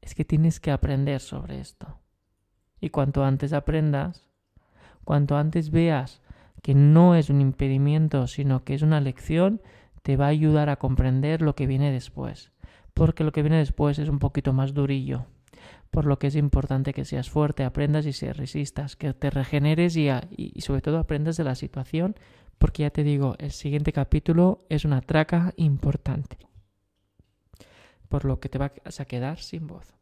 es 0.00 0.14
que 0.14 0.24
tienes 0.24 0.60
que 0.60 0.70
aprender 0.70 1.20
sobre 1.20 1.58
esto. 1.58 1.98
Y 2.80 2.90
cuanto 2.90 3.24
antes 3.24 3.52
aprendas, 3.52 4.28
cuanto 5.02 5.36
antes 5.36 5.72
veas 5.72 6.22
que 6.62 6.76
no 6.76 7.16
es 7.16 7.30
un 7.30 7.40
impedimento, 7.40 8.28
sino 8.28 8.62
que 8.62 8.74
es 8.74 8.82
una 8.82 9.00
lección, 9.00 9.60
te 10.04 10.16
va 10.16 10.26
a 10.26 10.28
ayudar 10.28 10.68
a 10.68 10.76
comprender 10.76 11.42
lo 11.42 11.56
que 11.56 11.66
viene 11.66 11.90
después. 11.90 12.52
porque 12.94 13.24
lo 13.24 13.32
que 13.32 13.42
viene 13.42 13.58
después 13.58 13.98
es 13.98 14.08
un 14.08 14.20
poquito 14.20 14.52
más 14.52 14.72
durillo. 14.72 15.26
Por 15.90 16.04
lo 16.04 16.18
que 16.18 16.26
es 16.26 16.36
importante 16.36 16.92
que 16.92 17.04
seas 17.04 17.30
fuerte, 17.30 17.64
aprendas 17.64 18.06
y 18.06 18.12
se 18.12 18.32
resistas, 18.32 18.96
que 18.96 19.14
te 19.14 19.30
regeneres 19.30 19.96
y, 19.96 20.10
sobre 20.60 20.82
todo 20.82 20.98
aprendas 20.98 21.36
de 21.36 21.44
la 21.44 21.54
situación, 21.54 22.16
porque 22.58 22.82
ya 22.82 22.90
te 22.90 23.04
digo, 23.04 23.36
el 23.38 23.52
siguiente 23.52 23.92
capítulo 23.92 24.66
es 24.68 24.84
una 24.84 25.00
traca 25.00 25.54
importante. 25.56 26.38
Por 28.08 28.24
lo 28.24 28.40
que 28.40 28.48
te 28.48 28.58
vas 28.58 29.00
a 29.00 29.04
quedar 29.04 29.38
sin 29.38 29.66
voz. 29.66 29.94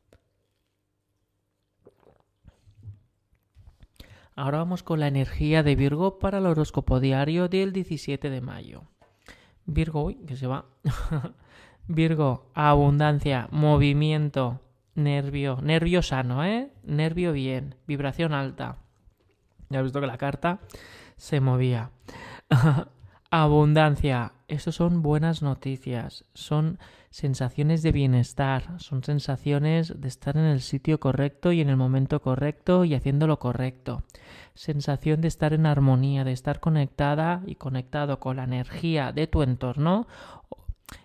Ahora 4.35 4.59
vamos 4.59 4.83
con 4.83 5.01
la 5.01 5.09
energía 5.09 5.63
de 5.63 5.77
Virgo 5.77 6.19
para 6.19 6.39
el 6.39 6.47
horóscopo 6.47 7.01
diario 7.01 7.49
del 7.49 7.73
17 7.73 8.29
de 8.29 8.41
mayo. 8.43 8.83
Virgo, 9.65 10.05
uy, 10.05 10.17
que 10.27 10.37
se 10.37 10.47
va. 10.47 10.67
Virgo, 11.89 12.51
abundancia, 12.55 13.49
movimiento, 13.51 14.61
nervio, 14.97 15.61
nervio 15.63 16.03
sano, 16.03 16.45
¿eh? 16.45 16.71
Nervio 16.85 17.33
bien, 17.33 17.77
vibración 17.87 18.33
alta. 18.33 18.79
Ya 19.69 19.79
has 19.79 19.85
visto 19.85 20.01
que 20.01 20.07
la 20.07 20.19
carta 20.19 20.61
se 21.17 21.41
movía. 21.41 21.91
abundancia, 23.31 24.33
eso 24.49 24.73
son 24.73 25.03
buenas 25.03 25.43
noticias, 25.43 26.25
son 26.35 26.79
sensaciones 27.11 27.83
de 27.83 27.93
bienestar, 27.93 28.79
son 28.79 29.03
sensaciones 29.03 30.01
de 30.01 30.09
estar 30.09 30.37
en 30.37 30.45
el 30.45 30.61
sitio 30.61 31.01
correcto 31.01 31.53
y 31.53 31.61
en 31.61 31.69
el 31.69 31.77
momento 31.77 32.21
correcto 32.21 32.85
y 32.85 32.95
haciendo 32.95 33.27
lo 33.27 33.39
correcto. 33.39 34.05
Sensación 34.55 35.21
de 35.21 35.29
estar 35.29 35.53
en 35.53 35.67
armonía, 35.67 36.25
de 36.25 36.33
estar 36.33 36.61
conectada 36.61 37.43
y 37.47 37.57
conectado 37.57 38.21
con 38.21 38.37
la 38.37 38.45
energía 38.45 39.13
de 39.13 39.27
tu 39.27 39.43
entorno, 39.43 40.07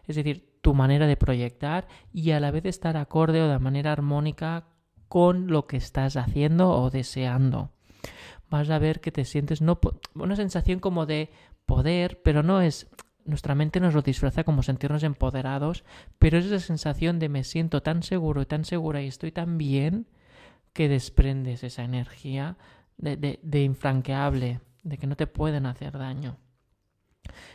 es 0.08 0.16
decir, 0.16 0.51
tu 0.62 0.74
manera 0.74 1.08
de 1.08 1.18
proyectar 1.18 1.88
y 2.14 2.32
a 2.32 2.40
la 2.40 2.52
vez 2.52 2.66
estar 2.66 2.98
acorde 2.98 3.42
o 3.42 3.48
de 3.48 3.60
manera 3.60 3.92
armónica 3.92 4.68
con 5.08 5.48
lo 5.48 5.68
que 5.68 5.78
estás 5.78 6.16
haciendo 6.16 6.70
o 6.70 6.90
deseando. 6.90 7.72
Vas 8.50 8.70
a 8.70 8.80
ver 8.80 9.02
que 9.02 9.12
te 9.12 9.26
sientes 9.26 9.62
no 9.62 9.80
una 10.16 10.36
sensación 10.36 10.80
como 10.80 11.06
de 11.06 11.32
poder, 11.66 12.22
pero 12.22 12.44
no 12.44 12.62
es 12.62 12.90
nuestra 13.26 13.56
mente 13.56 13.80
nos 13.80 13.94
lo 13.94 14.02
disfraza 14.02 14.44
como 14.44 14.64
sentirnos 14.64 15.04
empoderados, 15.04 15.84
pero 16.18 16.38
es 16.38 16.46
esa 16.46 16.60
sensación 16.60 17.20
de 17.20 17.30
me 17.30 17.44
siento 17.44 17.82
tan 17.82 18.04
seguro 18.04 18.42
y 18.42 18.46
tan 18.46 18.66
segura 18.66 19.02
y 19.02 19.08
estoy 19.08 19.32
tan 19.32 19.58
bien 19.58 20.08
que 20.74 20.90
desprendes 20.90 21.64
esa 21.64 21.84
energía 21.84 22.58
de, 22.98 23.18
de, 23.18 23.40
de 23.44 23.64
infranqueable, 23.64 24.62
de 24.84 24.98
que 24.98 25.08
no 25.08 25.16
te 25.16 25.28
pueden 25.28 25.66
hacer 25.66 25.98
daño. 25.98 26.38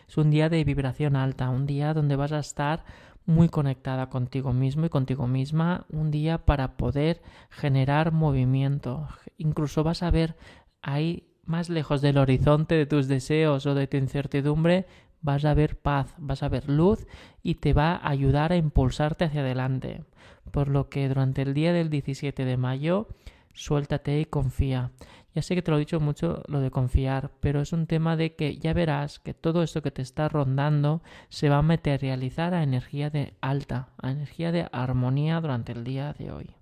Es 0.08 0.16
un 0.16 0.30
día 0.30 0.48
de 0.48 0.64
vibración 0.64 1.16
alta, 1.16 1.50
un 1.50 1.66
día 1.66 1.94
donde 1.94 2.16
vas 2.16 2.32
a 2.32 2.38
estar 2.38 2.84
muy 3.26 3.48
conectada 3.48 4.08
contigo 4.08 4.52
mismo 4.52 4.86
y 4.86 4.88
contigo 4.88 5.26
misma, 5.26 5.84
un 5.90 6.10
día 6.10 6.38
para 6.44 6.76
poder 6.76 7.22
generar 7.50 8.12
movimiento. 8.12 9.08
Incluso 9.36 9.82
vas 9.82 10.02
a 10.02 10.10
ver 10.10 10.36
ahí 10.80 11.28
más 11.44 11.68
lejos 11.68 12.00
del 12.00 12.18
horizonte 12.18 12.74
de 12.74 12.86
tus 12.86 13.08
deseos 13.08 13.66
o 13.66 13.74
de 13.74 13.86
tu 13.86 13.96
incertidumbre, 13.96 14.86
vas 15.22 15.44
a 15.44 15.54
ver 15.54 15.76
paz, 15.76 16.14
vas 16.18 16.42
a 16.42 16.48
ver 16.48 16.68
luz 16.68 17.06
y 17.42 17.56
te 17.56 17.72
va 17.72 17.96
a 17.96 18.10
ayudar 18.10 18.52
a 18.52 18.56
impulsarte 18.56 19.24
hacia 19.24 19.40
adelante. 19.40 20.04
Por 20.52 20.68
lo 20.68 20.88
que 20.88 21.08
durante 21.08 21.42
el 21.42 21.54
día 21.54 21.72
del 21.72 21.90
17 21.90 22.44
de 22.44 22.56
mayo, 22.56 23.08
suéltate 23.52 24.20
y 24.20 24.24
confía. 24.24 24.92
Ya 25.36 25.42
sé 25.42 25.54
que 25.54 25.60
te 25.60 25.70
lo 25.70 25.76
he 25.76 25.80
dicho 25.80 26.00
mucho 26.00 26.42
lo 26.48 26.60
de 26.60 26.70
confiar, 26.70 27.30
pero 27.40 27.60
es 27.60 27.74
un 27.74 27.86
tema 27.86 28.16
de 28.16 28.34
que 28.34 28.56
ya 28.56 28.72
verás 28.72 29.18
que 29.18 29.34
todo 29.34 29.62
esto 29.62 29.82
que 29.82 29.90
te 29.90 30.00
está 30.00 30.30
rondando 30.30 31.02
se 31.28 31.50
va 31.50 31.58
a 31.58 31.62
materializar 31.62 32.54
a 32.54 32.62
energía 32.62 33.10
de 33.10 33.34
alta, 33.42 33.90
a 34.00 34.12
energía 34.12 34.50
de 34.50 34.66
armonía 34.72 35.38
durante 35.42 35.72
el 35.72 35.84
día 35.84 36.14
de 36.14 36.32
hoy. 36.32 36.56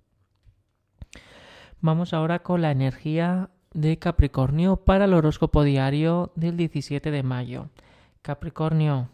Vamos 1.82 2.12
ahora 2.12 2.40
con 2.40 2.62
la 2.62 2.72
energía 2.72 3.50
de 3.74 4.00
Capricornio 4.00 4.78
para 4.78 5.04
el 5.04 5.14
horóscopo 5.14 5.62
diario 5.62 6.32
del 6.34 6.56
17 6.56 7.12
de 7.12 7.22
mayo. 7.22 7.68
Capricornio, 8.22 9.08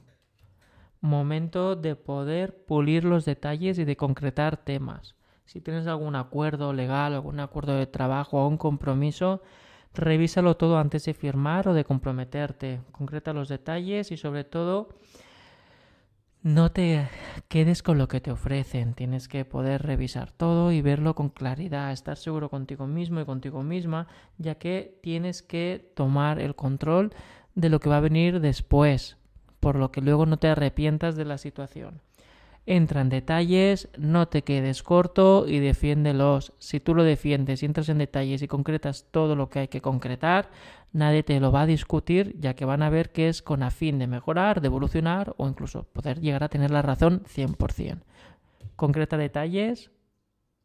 momento 1.03 1.77
de 1.77 1.97
poder 1.97 2.65
pulir 2.65 3.05
los 3.05 3.27
detalles 3.27 3.79
y 3.79 3.85
de 3.85 3.99
concretar 3.99 4.57
temas. 4.57 5.17
Si 5.51 5.61
tienes 5.61 5.89
algún 5.89 6.15
acuerdo 6.15 6.73
legal, 6.73 7.13
algún 7.13 7.41
acuerdo 7.41 7.75
de 7.75 7.89
trabajo 7.89 8.41
o 8.41 8.47
un 8.47 8.57
compromiso, 8.57 9.43
revísalo 9.93 10.57
todo 10.57 10.79
antes 10.79 11.05
de 11.07 11.13
firmar 11.13 11.67
o 11.67 11.75
de 11.75 11.83
comprometerte. 11.83 12.83
Concreta 12.93 13.33
los 13.33 13.49
detalles 13.49 14.13
y 14.13 14.17
sobre 14.17 14.45
todo 14.45 14.91
no 16.45 16.71
te 16.71 17.09
quedes 17.49 17.83
con 17.83 17.99
lo 17.99 18.07
que 18.07 18.21
te 18.21 18.31
ofrecen. 18.31 18.95
Tienes 18.95 19.27
que 19.27 19.45
poder 19.45 19.83
revisar 19.83 20.31
todo 20.31 20.71
y 20.71 20.83
verlo 20.83 21.17
con 21.17 21.31
claridad, 21.31 21.91
estar 21.91 22.17
seguro 22.17 22.49
contigo 22.49 22.87
mismo 22.87 23.21
y 23.21 23.25
contigo 23.25 23.65
misma, 23.65 24.07
ya 24.39 24.55
que 24.55 25.01
tienes 25.03 25.43
que 25.43 25.91
tomar 25.97 26.39
el 26.39 26.55
control 26.55 27.13
de 27.57 27.71
lo 27.71 27.81
que 27.81 27.91
va 27.91 27.97
a 27.97 28.01
venir 28.09 28.39
después, 28.39 29.17
por 29.59 29.75
lo 29.75 29.91
que 29.91 30.01
luego 30.01 30.27
no 30.27 30.37
te 30.37 30.47
arrepientas 30.47 31.17
de 31.17 31.25
la 31.25 31.39
situación. 31.39 32.03
Entra 32.67 33.01
en 33.01 33.09
detalles, 33.09 33.89
no 33.99 34.29
te 34.29 34.43
quedes 34.43 34.83
corto 34.83 35.47
y 35.49 35.59
defiéndelos. 35.59 36.53
Si 36.59 36.79
tú 36.79 36.95
lo 36.95 37.03
defiendes 37.03 37.63
y 37.63 37.67
entras 37.67 37.89
en 37.89 37.99
detalles 37.99 38.43
y 38.43 38.49
concretas 38.49 39.07
todo 39.11 39.35
lo 39.35 39.49
que 39.49 39.61
hay 39.61 39.69
que 39.69 39.81
concretar, 39.81 40.51
nadie 40.93 41.23
te 41.23 41.41
lo 41.41 41.53
va 41.53 41.63
a 41.63 41.67
discutir, 41.67 42.39
ya 42.39 42.55
que 42.55 42.65
van 42.65 42.83
a 42.83 42.91
ver 42.91 43.11
que 43.11 43.29
es 43.29 43.43
con 43.43 43.63
afín 43.63 43.99
de 43.99 44.07
mejorar, 44.07 44.61
de 44.61 44.67
evolucionar 44.67 45.35
o 45.37 45.49
incluso 45.49 45.85
poder 45.85 46.21
llegar 46.21 46.45
a 46.45 46.49
tener 46.49 46.71
la 46.71 46.83
razón 46.83 47.23
100%. 47.25 48.03
Concreta 48.77 49.17
detalles 49.17 49.91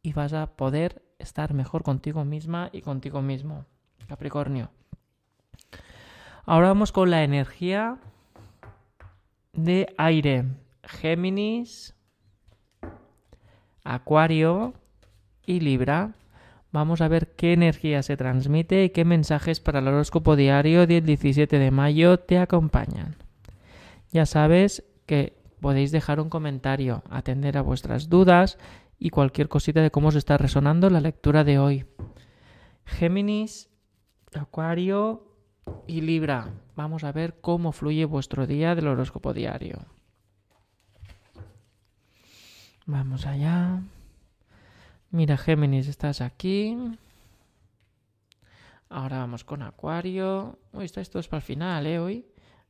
y 0.01 0.13
vas 0.13 0.33
a 0.33 0.47
poder 0.55 1.01
estar 1.17 1.53
mejor 1.53 1.83
contigo 1.83 2.25
misma 2.25 2.69
y 2.71 2.81
contigo 2.81 3.21
mismo. 3.21 3.65
Capricornio. 4.07 4.69
Ahora 6.45 6.67
vamos 6.67 6.91
con 6.91 7.09
la 7.09 7.23
energía 7.23 7.97
de 9.53 9.93
aire. 9.97 10.45
Géminis, 10.85 11.95
Acuario 13.83 14.73
y 15.45 15.59
Libra. 15.59 16.13
Vamos 16.71 17.01
a 17.01 17.07
ver 17.07 17.35
qué 17.35 17.53
energía 17.53 18.03
se 18.03 18.17
transmite 18.17 18.83
y 18.83 18.89
qué 18.89 19.05
mensajes 19.05 19.59
para 19.59 19.79
el 19.79 19.87
horóscopo 19.87 20.35
diario 20.35 20.87
del 20.87 21.05
17 21.05 21.57
de 21.57 21.71
mayo 21.71 22.19
te 22.19 22.37
acompañan. 22.37 23.15
Ya 24.11 24.25
sabes 24.25 24.83
que 25.05 25.37
podéis 25.61 25.91
dejar 25.91 26.19
un 26.19 26.29
comentario, 26.29 27.03
atender 27.09 27.57
a 27.57 27.61
vuestras 27.61 28.09
dudas 28.09 28.57
y 28.99 29.09
cualquier 29.09 29.47
cosita 29.49 29.81
de 29.81 29.91
cómo 29.91 30.09
os 30.09 30.15
está 30.15 30.37
resonando 30.37 30.89
la 30.89 30.99
lectura 30.99 31.43
de 31.43 31.59
hoy. 31.59 31.85
Géminis, 32.85 33.69
Acuario 34.33 35.23
y 35.87 36.01
Libra. 36.01 36.49
Vamos 36.75 37.03
a 37.03 37.11
ver 37.11 37.39
cómo 37.39 37.71
fluye 37.71 38.05
vuestro 38.05 38.47
día 38.47 38.75
del 38.75 38.87
horóscopo 38.87 39.33
diario. 39.33 39.85
Vamos 42.87 43.25
allá. 43.25 43.81
Mira, 45.09 45.37
Géminis, 45.37 45.87
estás 45.87 46.21
aquí. 46.21 46.77
Ahora 48.89 49.19
vamos 49.19 49.43
con 49.43 49.63
Acuario. 49.63 50.59
Uy, 50.71 50.85
esto, 50.85 51.01
esto 51.01 51.19
es 51.19 51.27
para 51.27 51.39
el 51.39 51.43
final, 51.43 51.87
¿eh? 51.87 51.99
Hoy. 51.99 52.25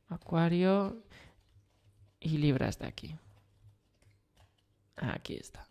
Acuario 0.08 1.02
y 2.20 2.38
Libra 2.38 2.68
está 2.68 2.86
aquí. 2.86 3.14
Aquí 4.96 5.34
está. 5.34 5.66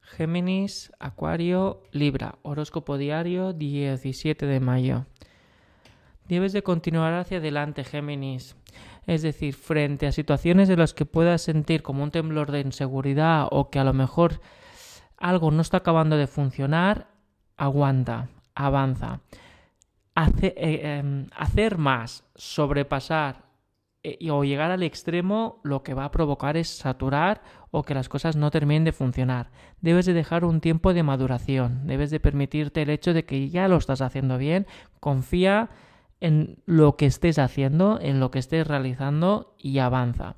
Géminis, 0.00 0.92
Acuario, 0.98 1.84
Libra, 1.92 2.38
horóscopo 2.42 2.98
diario 2.98 3.52
17 3.52 4.44
de 4.44 4.60
mayo. 4.60 5.06
Debes 6.32 6.54
de 6.54 6.62
continuar 6.62 7.12
hacia 7.12 7.36
adelante, 7.36 7.84
Géminis. 7.84 8.56
Es 9.06 9.20
decir, 9.20 9.52
frente 9.52 10.06
a 10.06 10.12
situaciones 10.12 10.70
en 10.70 10.78
las 10.78 10.94
que 10.94 11.04
puedas 11.04 11.42
sentir 11.42 11.82
como 11.82 12.02
un 12.02 12.10
temblor 12.10 12.50
de 12.50 12.60
inseguridad 12.60 13.48
o 13.50 13.68
que 13.68 13.78
a 13.78 13.84
lo 13.84 13.92
mejor 13.92 14.40
algo 15.18 15.50
no 15.50 15.60
está 15.60 15.76
acabando 15.76 16.16
de 16.16 16.26
funcionar, 16.26 17.08
aguanta, 17.58 18.30
avanza. 18.54 19.20
Eh, 20.40 20.80
em, 20.82 21.26
hacer 21.36 21.76
más, 21.76 22.24
sobrepasar 22.34 23.44
eh, 24.02 24.30
o 24.30 24.42
llegar 24.42 24.70
al 24.70 24.84
extremo 24.84 25.60
lo 25.64 25.82
que 25.82 25.92
va 25.92 26.06
a 26.06 26.10
provocar 26.10 26.56
es 26.56 26.68
saturar 26.68 27.42
o 27.70 27.82
que 27.82 27.92
las 27.92 28.08
cosas 28.08 28.36
no 28.36 28.50
terminen 28.50 28.84
de 28.84 28.92
funcionar. 28.92 29.50
Debes 29.82 30.06
de 30.06 30.14
dejar 30.14 30.46
un 30.46 30.62
tiempo 30.62 30.94
de 30.94 31.02
maduración, 31.02 31.86
debes 31.86 32.10
de 32.10 32.20
permitirte 32.20 32.80
el 32.80 32.88
hecho 32.88 33.12
de 33.12 33.26
que 33.26 33.50
ya 33.50 33.68
lo 33.68 33.76
estás 33.76 34.00
haciendo 34.00 34.38
bien, 34.38 34.66
confía 34.98 35.68
en 36.22 36.62
lo 36.66 36.96
que 36.96 37.06
estés 37.06 37.40
haciendo, 37.40 37.98
en 38.00 38.20
lo 38.20 38.30
que 38.30 38.38
estés 38.38 38.64
realizando 38.64 39.56
y 39.58 39.80
avanza. 39.80 40.36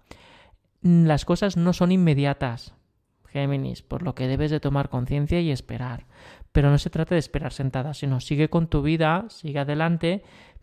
Las 0.81 1.27
cosas 1.27 1.59
no 1.59 1.75
son 1.75 1.93
inmediatas, 1.93 2.75
Géminis, 3.29 3.83
por 3.83 4.03
lo 4.03 4.15
que 4.15 4.27
debes 4.27 4.51
de 4.51 4.61
tomar 4.61 4.89
conciencia 4.89 5.41
y 5.41 5.51
esperar. 5.51 6.07
Pero 6.53 6.71
no 6.71 6.79
se 6.79 6.89
trata 6.89 7.15
de 7.15 7.19
esperar 7.19 7.53
sentada, 7.53 7.93
sino 7.93 8.21
sigue 8.21 8.49
con 8.49 8.69
tu 8.69 8.81
vida, 8.81 9.27
sigue 9.29 9.59
adelante, 9.59 10.23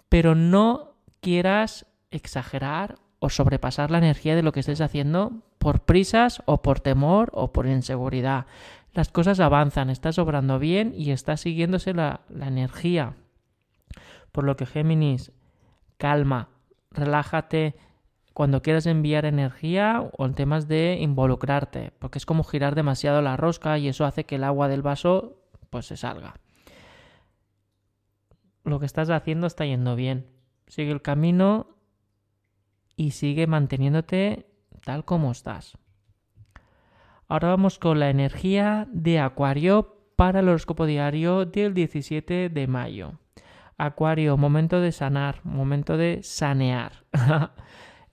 pero 0.10 0.34
no 0.34 0.96
quieras 1.20 1.86
exagerar 2.10 2.96
o 3.20 3.30
sobrepasar 3.30 3.92
la 3.92 4.00
energía 4.00 4.36
de 4.36 4.42
lo 4.42 4.52
que 4.52 4.62
estés 4.62 4.82
haciendo 4.82 5.44
por 5.60 5.82
prisas 5.82 6.42
o 6.46 6.64
por 6.64 6.80
temor 6.80 7.30
o 7.34 7.54
por 7.54 7.68
inseguridad. 7.68 8.48
Las 8.94 9.10
cosas 9.10 9.40
avanzan, 9.40 9.92
estás 9.92 10.18
obrando 10.18 10.58
bien 10.58 10.96
y 10.98 11.12
está 11.12 11.38
siguiéndose 11.38 11.94
la 11.94 12.22
energía. 12.30 13.14
Por 14.32 14.44
lo 14.44 14.56
que 14.56 14.66
Géminis, 14.66 15.32
calma, 15.98 16.50
relájate 16.92 17.76
cuando 18.34 18.62
quieras 18.62 18.86
enviar 18.86 19.26
energía 19.26 20.10
o 20.18 20.26
en 20.26 20.34
temas 20.34 20.68
de 20.68 20.98
involucrarte, 21.02 21.92
porque 22.00 22.18
es 22.18 22.26
como 22.26 22.44
girar 22.44 22.76
demasiado 22.76 23.22
la 23.22 23.38
rosca 23.38 23.78
y 23.78 23.88
eso 23.88 24.06
hace 24.06 24.26
que 24.26 24.36
el 24.36 24.44
agua 24.44 24.68
del 24.68 24.82
vaso 24.82 25.38
pues 25.70 25.86
se 25.86 25.98
salga. 25.98 26.36
Lo 28.64 28.80
que 28.80 28.86
estás 28.86 29.10
haciendo 29.10 29.48
está 29.48 29.66
yendo 29.66 29.96
bien. 29.96 30.28
Sigue 30.68 30.92
el 30.92 31.02
camino 31.02 31.76
y 32.96 33.12
sigue 33.12 33.48
manteniéndote 33.48 34.46
tal 34.86 35.06
como 35.06 35.32
estás. 35.32 35.78
Ahora 37.28 37.50
vamos 37.50 37.80
con 37.80 38.00
la 38.00 38.10
energía 38.10 38.88
de 38.92 39.20
Acuario 39.20 39.98
para 40.16 40.42
el 40.42 40.50
horóscopo 40.50 40.86
diario 40.86 41.46
del 41.46 41.74
17 41.74 42.50
de 42.50 42.68
mayo. 42.68 43.14
Acuario, 43.82 44.38
momento 44.38 44.80
de 44.80 44.92
sanar, 44.92 45.40
momento 45.44 45.98
de 45.98 46.22
sanear. 46.22 47.04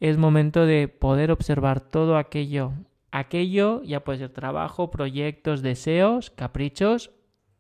es 0.01 0.17
momento 0.17 0.65
de 0.65 0.89
poder 0.89 1.31
observar 1.31 1.83
todo 1.83 2.17
aquello. 2.17 2.73
Aquello 3.11 3.83
ya 3.83 4.01
puede 4.01 4.21
ser 4.21 4.31
trabajo, 4.31 4.91
proyectos, 4.91 5.61
deseos, 5.61 6.31
caprichos 6.31 7.11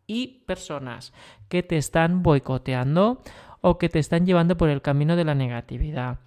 y 0.06 0.44
personas 0.46 1.12
que 1.50 1.62
te 1.62 1.76
están 1.76 2.22
boicoteando 2.22 3.20
o 3.60 3.76
que 3.76 3.90
te 3.90 3.98
están 3.98 4.24
llevando 4.24 4.56
por 4.56 4.70
el 4.70 4.80
camino 4.80 5.14
de 5.14 5.24
la 5.26 5.34
negatividad. 5.34 6.20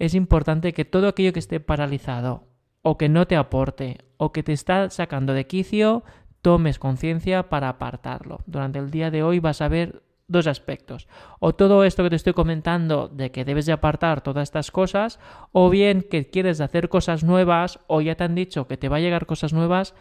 Es 0.00 0.16
importante 0.16 0.72
que 0.72 0.84
todo 0.84 1.06
aquello 1.06 1.32
que 1.32 1.38
esté 1.38 1.60
paralizado 1.60 2.48
o 2.82 2.98
que 2.98 3.08
no 3.08 3.28
te 3.28 3.36
aporte 3.36 3.98
o 4.16 4.32
que 4.32 4.42
te 4.42 4.52
está 4.52 4.90
sacando 4.90 5.32
de 5.32 5.46
quicio, 5.46 6.02
tomes 6.42 6.80
conciencia 6.80 7.48
para 7.48 7.68
apartarlo. 7.68 8.40
Durante 8.46 8.80
el 8.80 8.90
día 8.90 9.12
de 9.12 9.22
hoy 9.22 9.38
vas 9.38 9.60
a 9.60 9.68
ver 9.68 10.09
dos 10.30 10.46
aspectos. 10.46 11.08
O 11.40 11.54
todo 11.54 11.84
esto 11.84 12.02
que 12.02 12.10
te 12.10 12.16
estoy 12.16 12.32
comentando 12.32 13.08
de 13.08 13.30
que 13.30 13.44
debes 13.44 13.66
de 13.66 13.72
apartar 13.72 14.22
todas 14.22 14.44
estas 14.44 14.70
cosas, 14.70 15.18
o 15.52 15.68
bien 15.70 16.02
que 16.02 16.30
quieres 16.30 16.60
hacer 16.60 16.88
cosas 16.88 17.24
nuevas, 17.24 17.80
o 17.88 18.00
ya 18.00 18.14
te 18.14 18.24
han 18.24 18.34
dicho 18.34 18.66
que 18.66 18.76
te 18.76 18.88
va 18.88 18.96
a 18.96 19.00
llegar 19.00 19.26
cosas 19.26 19.52
nuevas, 19.52 19.94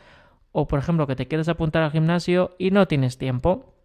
o 0.52 0.68
por 0.68 0.80
ejemplo 0.80 1.08
que 1.08 1.16
te 1.16 1.28
quieres 1.28 1.50
apuntar 1.50 1.84
al 1.84 1.92
gimnasio 1.92 2.56
y 2.58 2.72
no 2.72 2.88
tienes 2.88 3.18
tiempo 3.18 3.76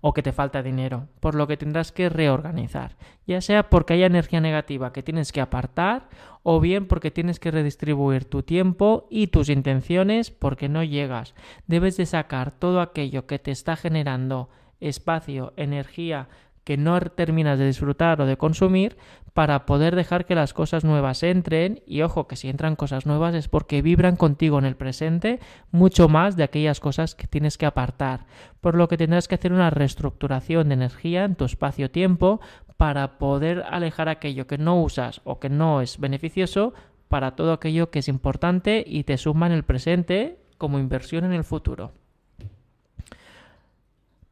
o 0.00 0.12
que 0.12 0.22
te 0.22 0.32
falta 0.32 0.62
dinero, 0.62 1.08
por 1.20 1.34
lo 1.34 1.46
que 1.46 1.56
tendrás 1.56 1.92
que 1.92 2.08
reorganizar, 2.08 2.96
ya 3.26 3.40
sea 3.40 3.70
porque 3.70 3.94
haya 3.94 4.06
energía 4.06 4.40
negativa 4.40 4.92
que 4.92 5.02
tienes 5.02 5.32
que 5.32 5.40
apartar 5.40 6.08
o 6.42 6.60
bien 6.60 6.86
porque 6.86 7.10
tienes 7.10 7.38
que 7.38 7.50
redistribuir 7.50 8.24
tu 8.24 8.42
tiempo 8.42 9.06
y 9.10 9.28
tus 9.28 9.48
intenciones 9.48 10.30
porque 10.30 10.68
no 10.68 10.82
llegas. 10.82 11.34
Debes 11.66 11.96
de 11.96 12.06
sacar 12.06 12.52
todo 12.52 12.80
aquello 12.80 13.26
que 13.26 13.38
te 13.38 13.50
está 13.50 13.76
generando 13.76 14.50
espacio, 14.82 15.52
energía 15.56 16.28
que 16.64 16.76
no 16.76 17.00
terminas 17.00 17.58
de 17.58 17.66
disfrutar 17.66 18.20
o 18.20 18.26
de 18.26 18.36
consumir 18.36 18.96
para 19.32 19.64
poder 19.66 19.96
dejar 19.96 20.26
que 20.26 20.34
las 20.34 20.52
cosas 20.52 20.84
nuevas 20.84 21.22
entren 21.22 21.82
y 21.86 22.02
ojo 22.02 22.28
que 22.28 22.36
si 22.36 22.48
entran 22.48 22.76
cosas 22.76 23.06
nuevas 23.06 23.34
es 23.34 23.48
porque 23.48 23.82
vibran 23.82 24.16
contigo 24.16 24.58
en 24.58 24.66
el 24.66 24.76
presente 24.76 25.40
mucho 25.70 26.08
más 26.08 26.36
de 26.36 26.44
aquellas 26.44 26.80
cosas 26.80 27.14
que 27.14 27.26
tienes 27.26 27.56
que 27.56 27.66
apartar, 27.66 28.26
por 28.60 28.74
lo 28.74 28.88
que 28.88 28.98
tendrás 28.98 29.28
que 29.28 29.34
hacer 29.34 29.52
una 29.52 29.70
reestructuración 29.70 30.68
de 30.68 30.74
energía 30.74 31.24
en 31.24 31.34
tu 31.34 31.46
espacio-tiempo 31.46 32.40
para 32.76 33.18
poder 33.18 33.64
alejar 33.70 34.08
aquello 34.08 34.46
que 34.46 34.58
no 34.58 34.80
usas 34.82 35.20
o 35.24 35.40
que 35.40 35.48
no 35.48 35.80
es 35.80 35.98
beneficioso 35.98 36.74
para 37.08 37.36
todo 37.36 37.52
aquello 37.52 37.90
que 37.90 38.00
es 38.00 38.08
importante 38.08 38.84
y 38.86 39.04
te 39.04 39.18
suma 39.18 39.46
en 39.46 39.52
el 39.52 39.64
presente 39.64 40.38
como 40.58 40.78
inversión 40.78 41.24
en 41.24 41.32
el 41.32 41.44
futuro. 41.44 41.92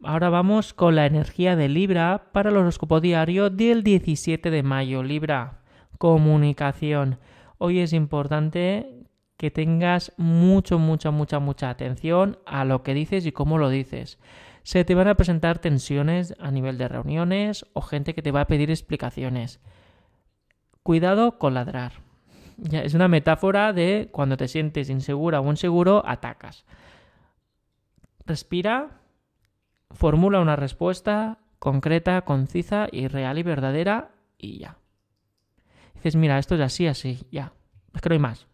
Ahora 0.02 0.30
vamos 0.30 0.72
con 0.72 0.96
la 0.96 1.04
energía 1.04 1.56
de 1.56 1.68
Libra 1.68 2.30
para 2.32 2.48
el 2.48 2.56
horóscopo 2.56 3.02
diario 3.02 3.50
del 3.50 3.82
17 3.82 4.50
de 4.50 4.62
mayo. 4.62 5.02
Libra, 5.02 5.60
comunicación. 5.98 7.18
Hoy 7.58 7.80
es 7.80 7.92
importante 7.92 9.04
que 9.36 9.50
tengas 9.50 10.14
mucho, 10.16 10.78
mucha, 10.78 11.10
mucha, 11.10 11.38
mucha 11.38 11.68
atención 11.68 12.38
a 12.46 12.64
lo 12.64 12.82
que 12.82 12.94
dices 12.94 13.26
y 13.26 13.32
cómo 13.32 13.58
lo 13.58 13.68
dices. 13.68 14.18
Se 14.62 14.86
te 14.86 14.94
van 14.94 15.08
a 15.08 15.16
presentar 15.16 15.58
tensiones 15.58 16.34
a 16.40 16.50
nivel 16.50 16.78
de 16.78 16.88
reuniones 16.88 17.66
o 17.74 17.82
gente 17.82 18.14
que 18.14 18.22
te 18.22 18.32
va 18.32 18.40
a 18.40 18.46
pedir 18.46 18.70
explicaciones. 18.70 19.60
Cuidado 20.82 21.38
con 21.38 21.52
ladrar. 21.52 21.92
Es 22.72 22.94
una 22.94 23.08
metáfora 23.08 23.74
de 23.74 24.08
cuando 24.12 24.38
te 24.38 24.48
sientes 24.48 24.88
insegura 24.88 25.42
o 25.42 25.50
inseguro, 25.50 26.02
atacas. 26.06 26.64
Respira 28.24 28.99
formula 29.90 30.40
una 30.40 30.56
respuesta 30.56 31.38
concreta, 31.58 32.22
concisa 32.22 32.88
y 32.90 33.08
real 33.08 33.38
y 33.38 33.42
verdadera 33.42 34.12
y 34.38 34.58
ya. 34.58 34.78
Dices, 35.94 36.16
mira, 36.16 36.38
esto 36.38 36.54
es 36.54 36.60
así, 36.62 36.86
así, 36.86 37.26
ya. 37.30 37.52
Es 37.94 38.00
que 38.00 38.08
no 38.08 38.14
hay 38.14 38.18
más. 38.18 38.46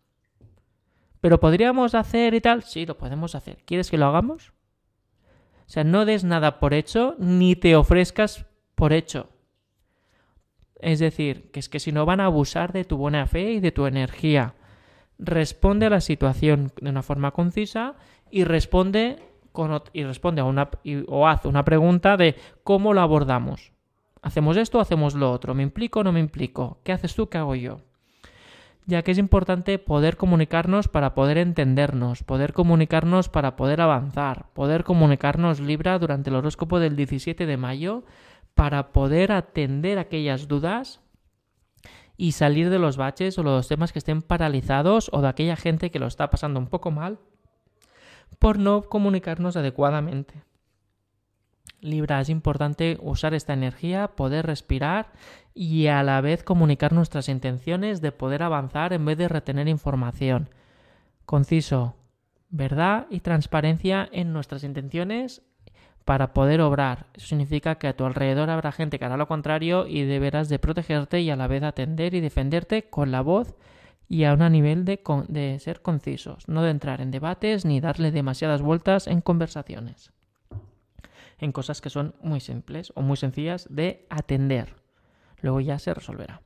Pero 1.20 1.40
podríamos 1.40 1.94
hacer 1.94 2.34
y 2.34 2.40
tal. 2.40 2.62
Sí, 2.62 2.86
lo 2.86 2.98
podemos 2.98 3.34
hacer. 3.34 3.58
¿Quieres 3.64 3.90
que 3.90 3.98
lo 3.98 4.06
hagamos? 4.06 4.52
O 5.66 5.68
sea, 5.68 5.84
no 5.84 6.04
des 6.04 6.24
nada 6.24 6.60
por 6.60 6.74
hecho 6.74 7.16
ni 7.18 7.56
te 7.56 7.76
ofrezcas 7.76 8.46
por 8.74 8.92
hecho. 8.92 9.28
Es 10.80 10.98
decir, 10.98 11.50
que 11.50 11.60
es 11.60 11.68
que 11.68 11.80
si 11.80 11.90
no 11.90 12.06
van 12.06 12.20
a 12.20 12.26
abusar 12.26 12.72
de 12.72 12.84
tu 12.84 12.96
buena 12.96 13.26
fe 13.26 13.52
y 13.52 13.60
de 13.60 13.72
tu 13.72 13.86
energía. 13.86 14.54
Responde 15.18 15.86
a 15.86 15.90
la 15.90 16.00
situación 16.00 16.72
de 16.80 16.90
una 16.90 17.02
forma 17.02 17.30
concisa 17.30 17.94
y 18.30 18.44
responde 18.44 19.22
y 19.92 20.04
responde 20.04 20.40
a 20.40 20.44
una 20.44 20.70
o 21.08 21.26
hace 21.26 21.48
una 21.48 21.64
pregunta 21.64 22.16
de 22.16 22.36
cómo 22.64 22.92
lo 22.92 23.00
abordamos. 23.00 23.72
¿Hacemos 24.22 24.56
esto 24.56 24.78
o 24.78 24.80
hacemos 24.80 25.14
lo 25.14 25.30
otro? 25.30 25.54
¿Me 25.54 25.62
implico 25.62 26.00
o 26.00 26.04
no 26.04 26.12
me 26.12 26.20
implico? 26.20 26.80
¿Qué 26.82 26.92
haces 26.92 27.14
tú? 27.14 27.28
¿Qué 27.28 27.38
hago 27.38 27.54
yo? 27.54 27.80
Ya 28.84 29.02
que 29.02 29.12
es 29.12 29.18
importante 29.18 29.78
poder 29.78 30.16
comunicarnos 30.16 30.88
para 30.88 31.14
poder 31.14 31.38
entendernos, 31.38 32.22
poder 32.22 32.52
comunicarnos 32.52 33.28
para 33.28 33.56
poder 33.56 33.80
avanzar, 33.80 34.46
poder 34.52 34.84
comunicarnos 34.84 35.60
Libra 35.60 35.98
durante 35.98 36.30
el 36.30 36.36
horóscopo 36.36 36.78
del 36.78 36.96
17 36.96 37.46
de 37.46 37.56
mayo 37.56 38.04
para 38.54 38.92
poder 38.92 39.32
atender 39.32 39.98
aquellas 39.98 40.48
dudas 40.48 41.00
y 42.16 42.32
salir 42.32 42.70
de 42.70 42.78
los 42.78 42.96
baches 42.96 43.38
o 43.38 43.42
los 43.42 43.68
temas 43.68 43.92
que 43.92 43.98
estén 43.98 44.22
paralizados 44.22 45.10
o 45.12 45.20
de 45.20 45.28
aquella 45.28 45.56
gente 45.56 45.90
que 45.90 45.98
lo 45.98 46.06
está 46.06 46.30
pasando 46.30 46.58
un 46.58 46.68
poco 46.68 46.90
mal 46.90 47.18
por 48.38 48.58
no 48.58 48.82
comunicarnos 48.82 49.56
adecuadamente. 49.56 50.42
Libra, 51.80 52.20
es 52.20 52.28
importante 52.28 52.98
usar 53.00 53.34
esta 53.34 53.52
energía, 53.52 54.08
poder 54.08 54.46
respirar 54.46 55.12
y 55.54 55.86
a 55.86 56.02
la 56.02 56.20
vez 56.20 56.42
comunicar 56.42 56.92
nuestras 56.92 57.28
intenciones 57.28 58.00
de 58.00 58.12
poder 58.12 58.42
avanzar 58.42 58.92
en 58.92 59.04
vez 59.04 59.18
de 59.18 59.28
retener 59.28 59.68
información. 59.68 60.50
Conciso, 61.24 61.96
verdad 62.48 63.06
y 63.10 63.20
transparencia 63.20 64.08
en 64.12 64.32
nuestras 64.32 64.64
intenciones 64.64 65.42
para 66.04 66.32
poder 66.32 66.60
obrar. 66.60 67.06
Eso 67.14 67.26
significa 67.26 67.76
que 67.76 67.88
a 67.88 67.96
tu 67.96 68.04
alrededor 68.04 68.48
habrá 68.48 68.70
gente 68.70 68.98
que 68.98 69.04
hará 69.04 69.16
lo 69.16 69.26
contrario 69.26 69.86
y 69.86 70.04
deberás 70.04 70.48
de 70.48 70.58
protegerte 70.58 71.20
y 71.20 71.30
a 71.30 71.36
la 71.36 71.48
vez 71.48 71.62
atender 71.62 72.14
y 72.14 72.20
defenderte 72.20 72.88
con 72.88 73.10
la 73.10 73.22
voz 73.22 73.56
y 74.08 74.24
a 74.24 74.34
un 74.34 74.52
nivel 74.52 74.84
de, 74.84 75.00
de 75.28 75.58
ser 75.58 75.82
concisos, 75.82 76.48
no 76.48 76.62
de 76.62 76.70
entrar 76.70 77.00
en 77.00 77.10
debates 77.10 77.64
ni 77.64 77.80
darle 77.80 78.10
demasiadas 78.10 78.62
vueltas 78.62 79.06
en 79.06 79.20
conversaciones, 79.20 80.12
en 81.38 81.52
cosas 81.52 81.80
que 81.80 81.90
son 81.90 82.14
muy 82.20 82.40
simples 82.40 82.92
o 82.94 83.02
muy 83.02 83.16
sencillas 83.16 83.66
de 83.70 84.06
atender. 84.10 84.74
Luego 85.40 85.60
ya 85.60 85.78
se 85.78 85.92
resolverá. 85.92 86.42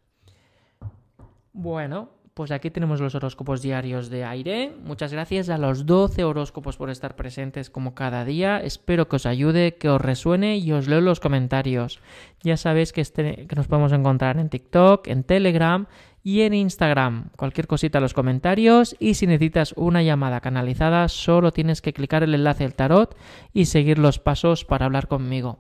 Bueno, 1.53 2.11
pues 2.35 2.53
aquí 2.53 2.71
tenemos 2.71 3.01
los 3.01 3.15
horóscopos 3.15 3.61
diarios 3.61 4.09
de 4.09 4.25
aire. 4.25 4.73
Muchas 4.83 5.13
gracias 5.13 5.49
a 5.51 5.59
los 5.59 5.85
12 5.85 6.25
horóscopos 6.25 6.77
por 6.77 6.89
estar 6.89 7.17
presentes 7.17 7.71
como 7.71 7.95
cada 7.95 8.25
día. 8.25 8.59
Espero 8.59 9.09
que 9.09 9.17
os 9.17 9.27
ayude, 9.27 9.75
que 9.75 9.89
os 9.89 10.01
resuene 10.01 10.57
y 10.57 10.73
os 10.73 10.89
leo 10.89 11.01
los 11.01 11.21
comentarios. 11.21 12.01
Ya 12.43 12.57
sabéis 12.57 12.93
que, 12.93 13.01
este, 13.01 13.47
que 13.47 13.57
nos 13.57 13.67
podemos 13.67 13.93
encontrar 13.93 14.39
en 14.39 14.49
TikTok, 14.49 15.09
en 15.09 15.25
Telegram 15.25 15.87
y 16.23 16.43
en 16.43 16.55
Instagram. 16.55 17.31
Cualquier 17.37 17.67
cosita 17.67 17.99
en 17.99 18.03
los 18.03 18.15
comentarios 18.15 18.97
y 18.99 19.15
si 19.15 19.27
necesitas 19.27 19.75
una 19.77 20.03
llamada 20.03 20.41
canalizada 20.41 21.09
solo 21.09 21.53
tienes 21.53 21.83
que 21.83 21.93
clicar 21.93 22.23
el 22.23 22.35
enlace 22.35 22.65
del 22.65 22.75
tarot 22.75 23.17
y 23.53 23.67
seguir 23.67 23.99
los 23.99 24.19
pasos 24.19 24.65
para 24.65 24.87
hablar 24.87 25.09
conmigo. 25.09 25.59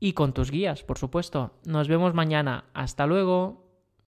Y 0.00 0.12
con 0.12 0.34
tus 0.34 0.50
guías, 0.50 0.82
por 0.82 0.98
supuesto. 0.98 1.52
Nos 1.64 1.88
vemos 1.88 2.14
mañana. 2.14 2.64
Hasta 2.74 3.06
luego. 3.06 3.63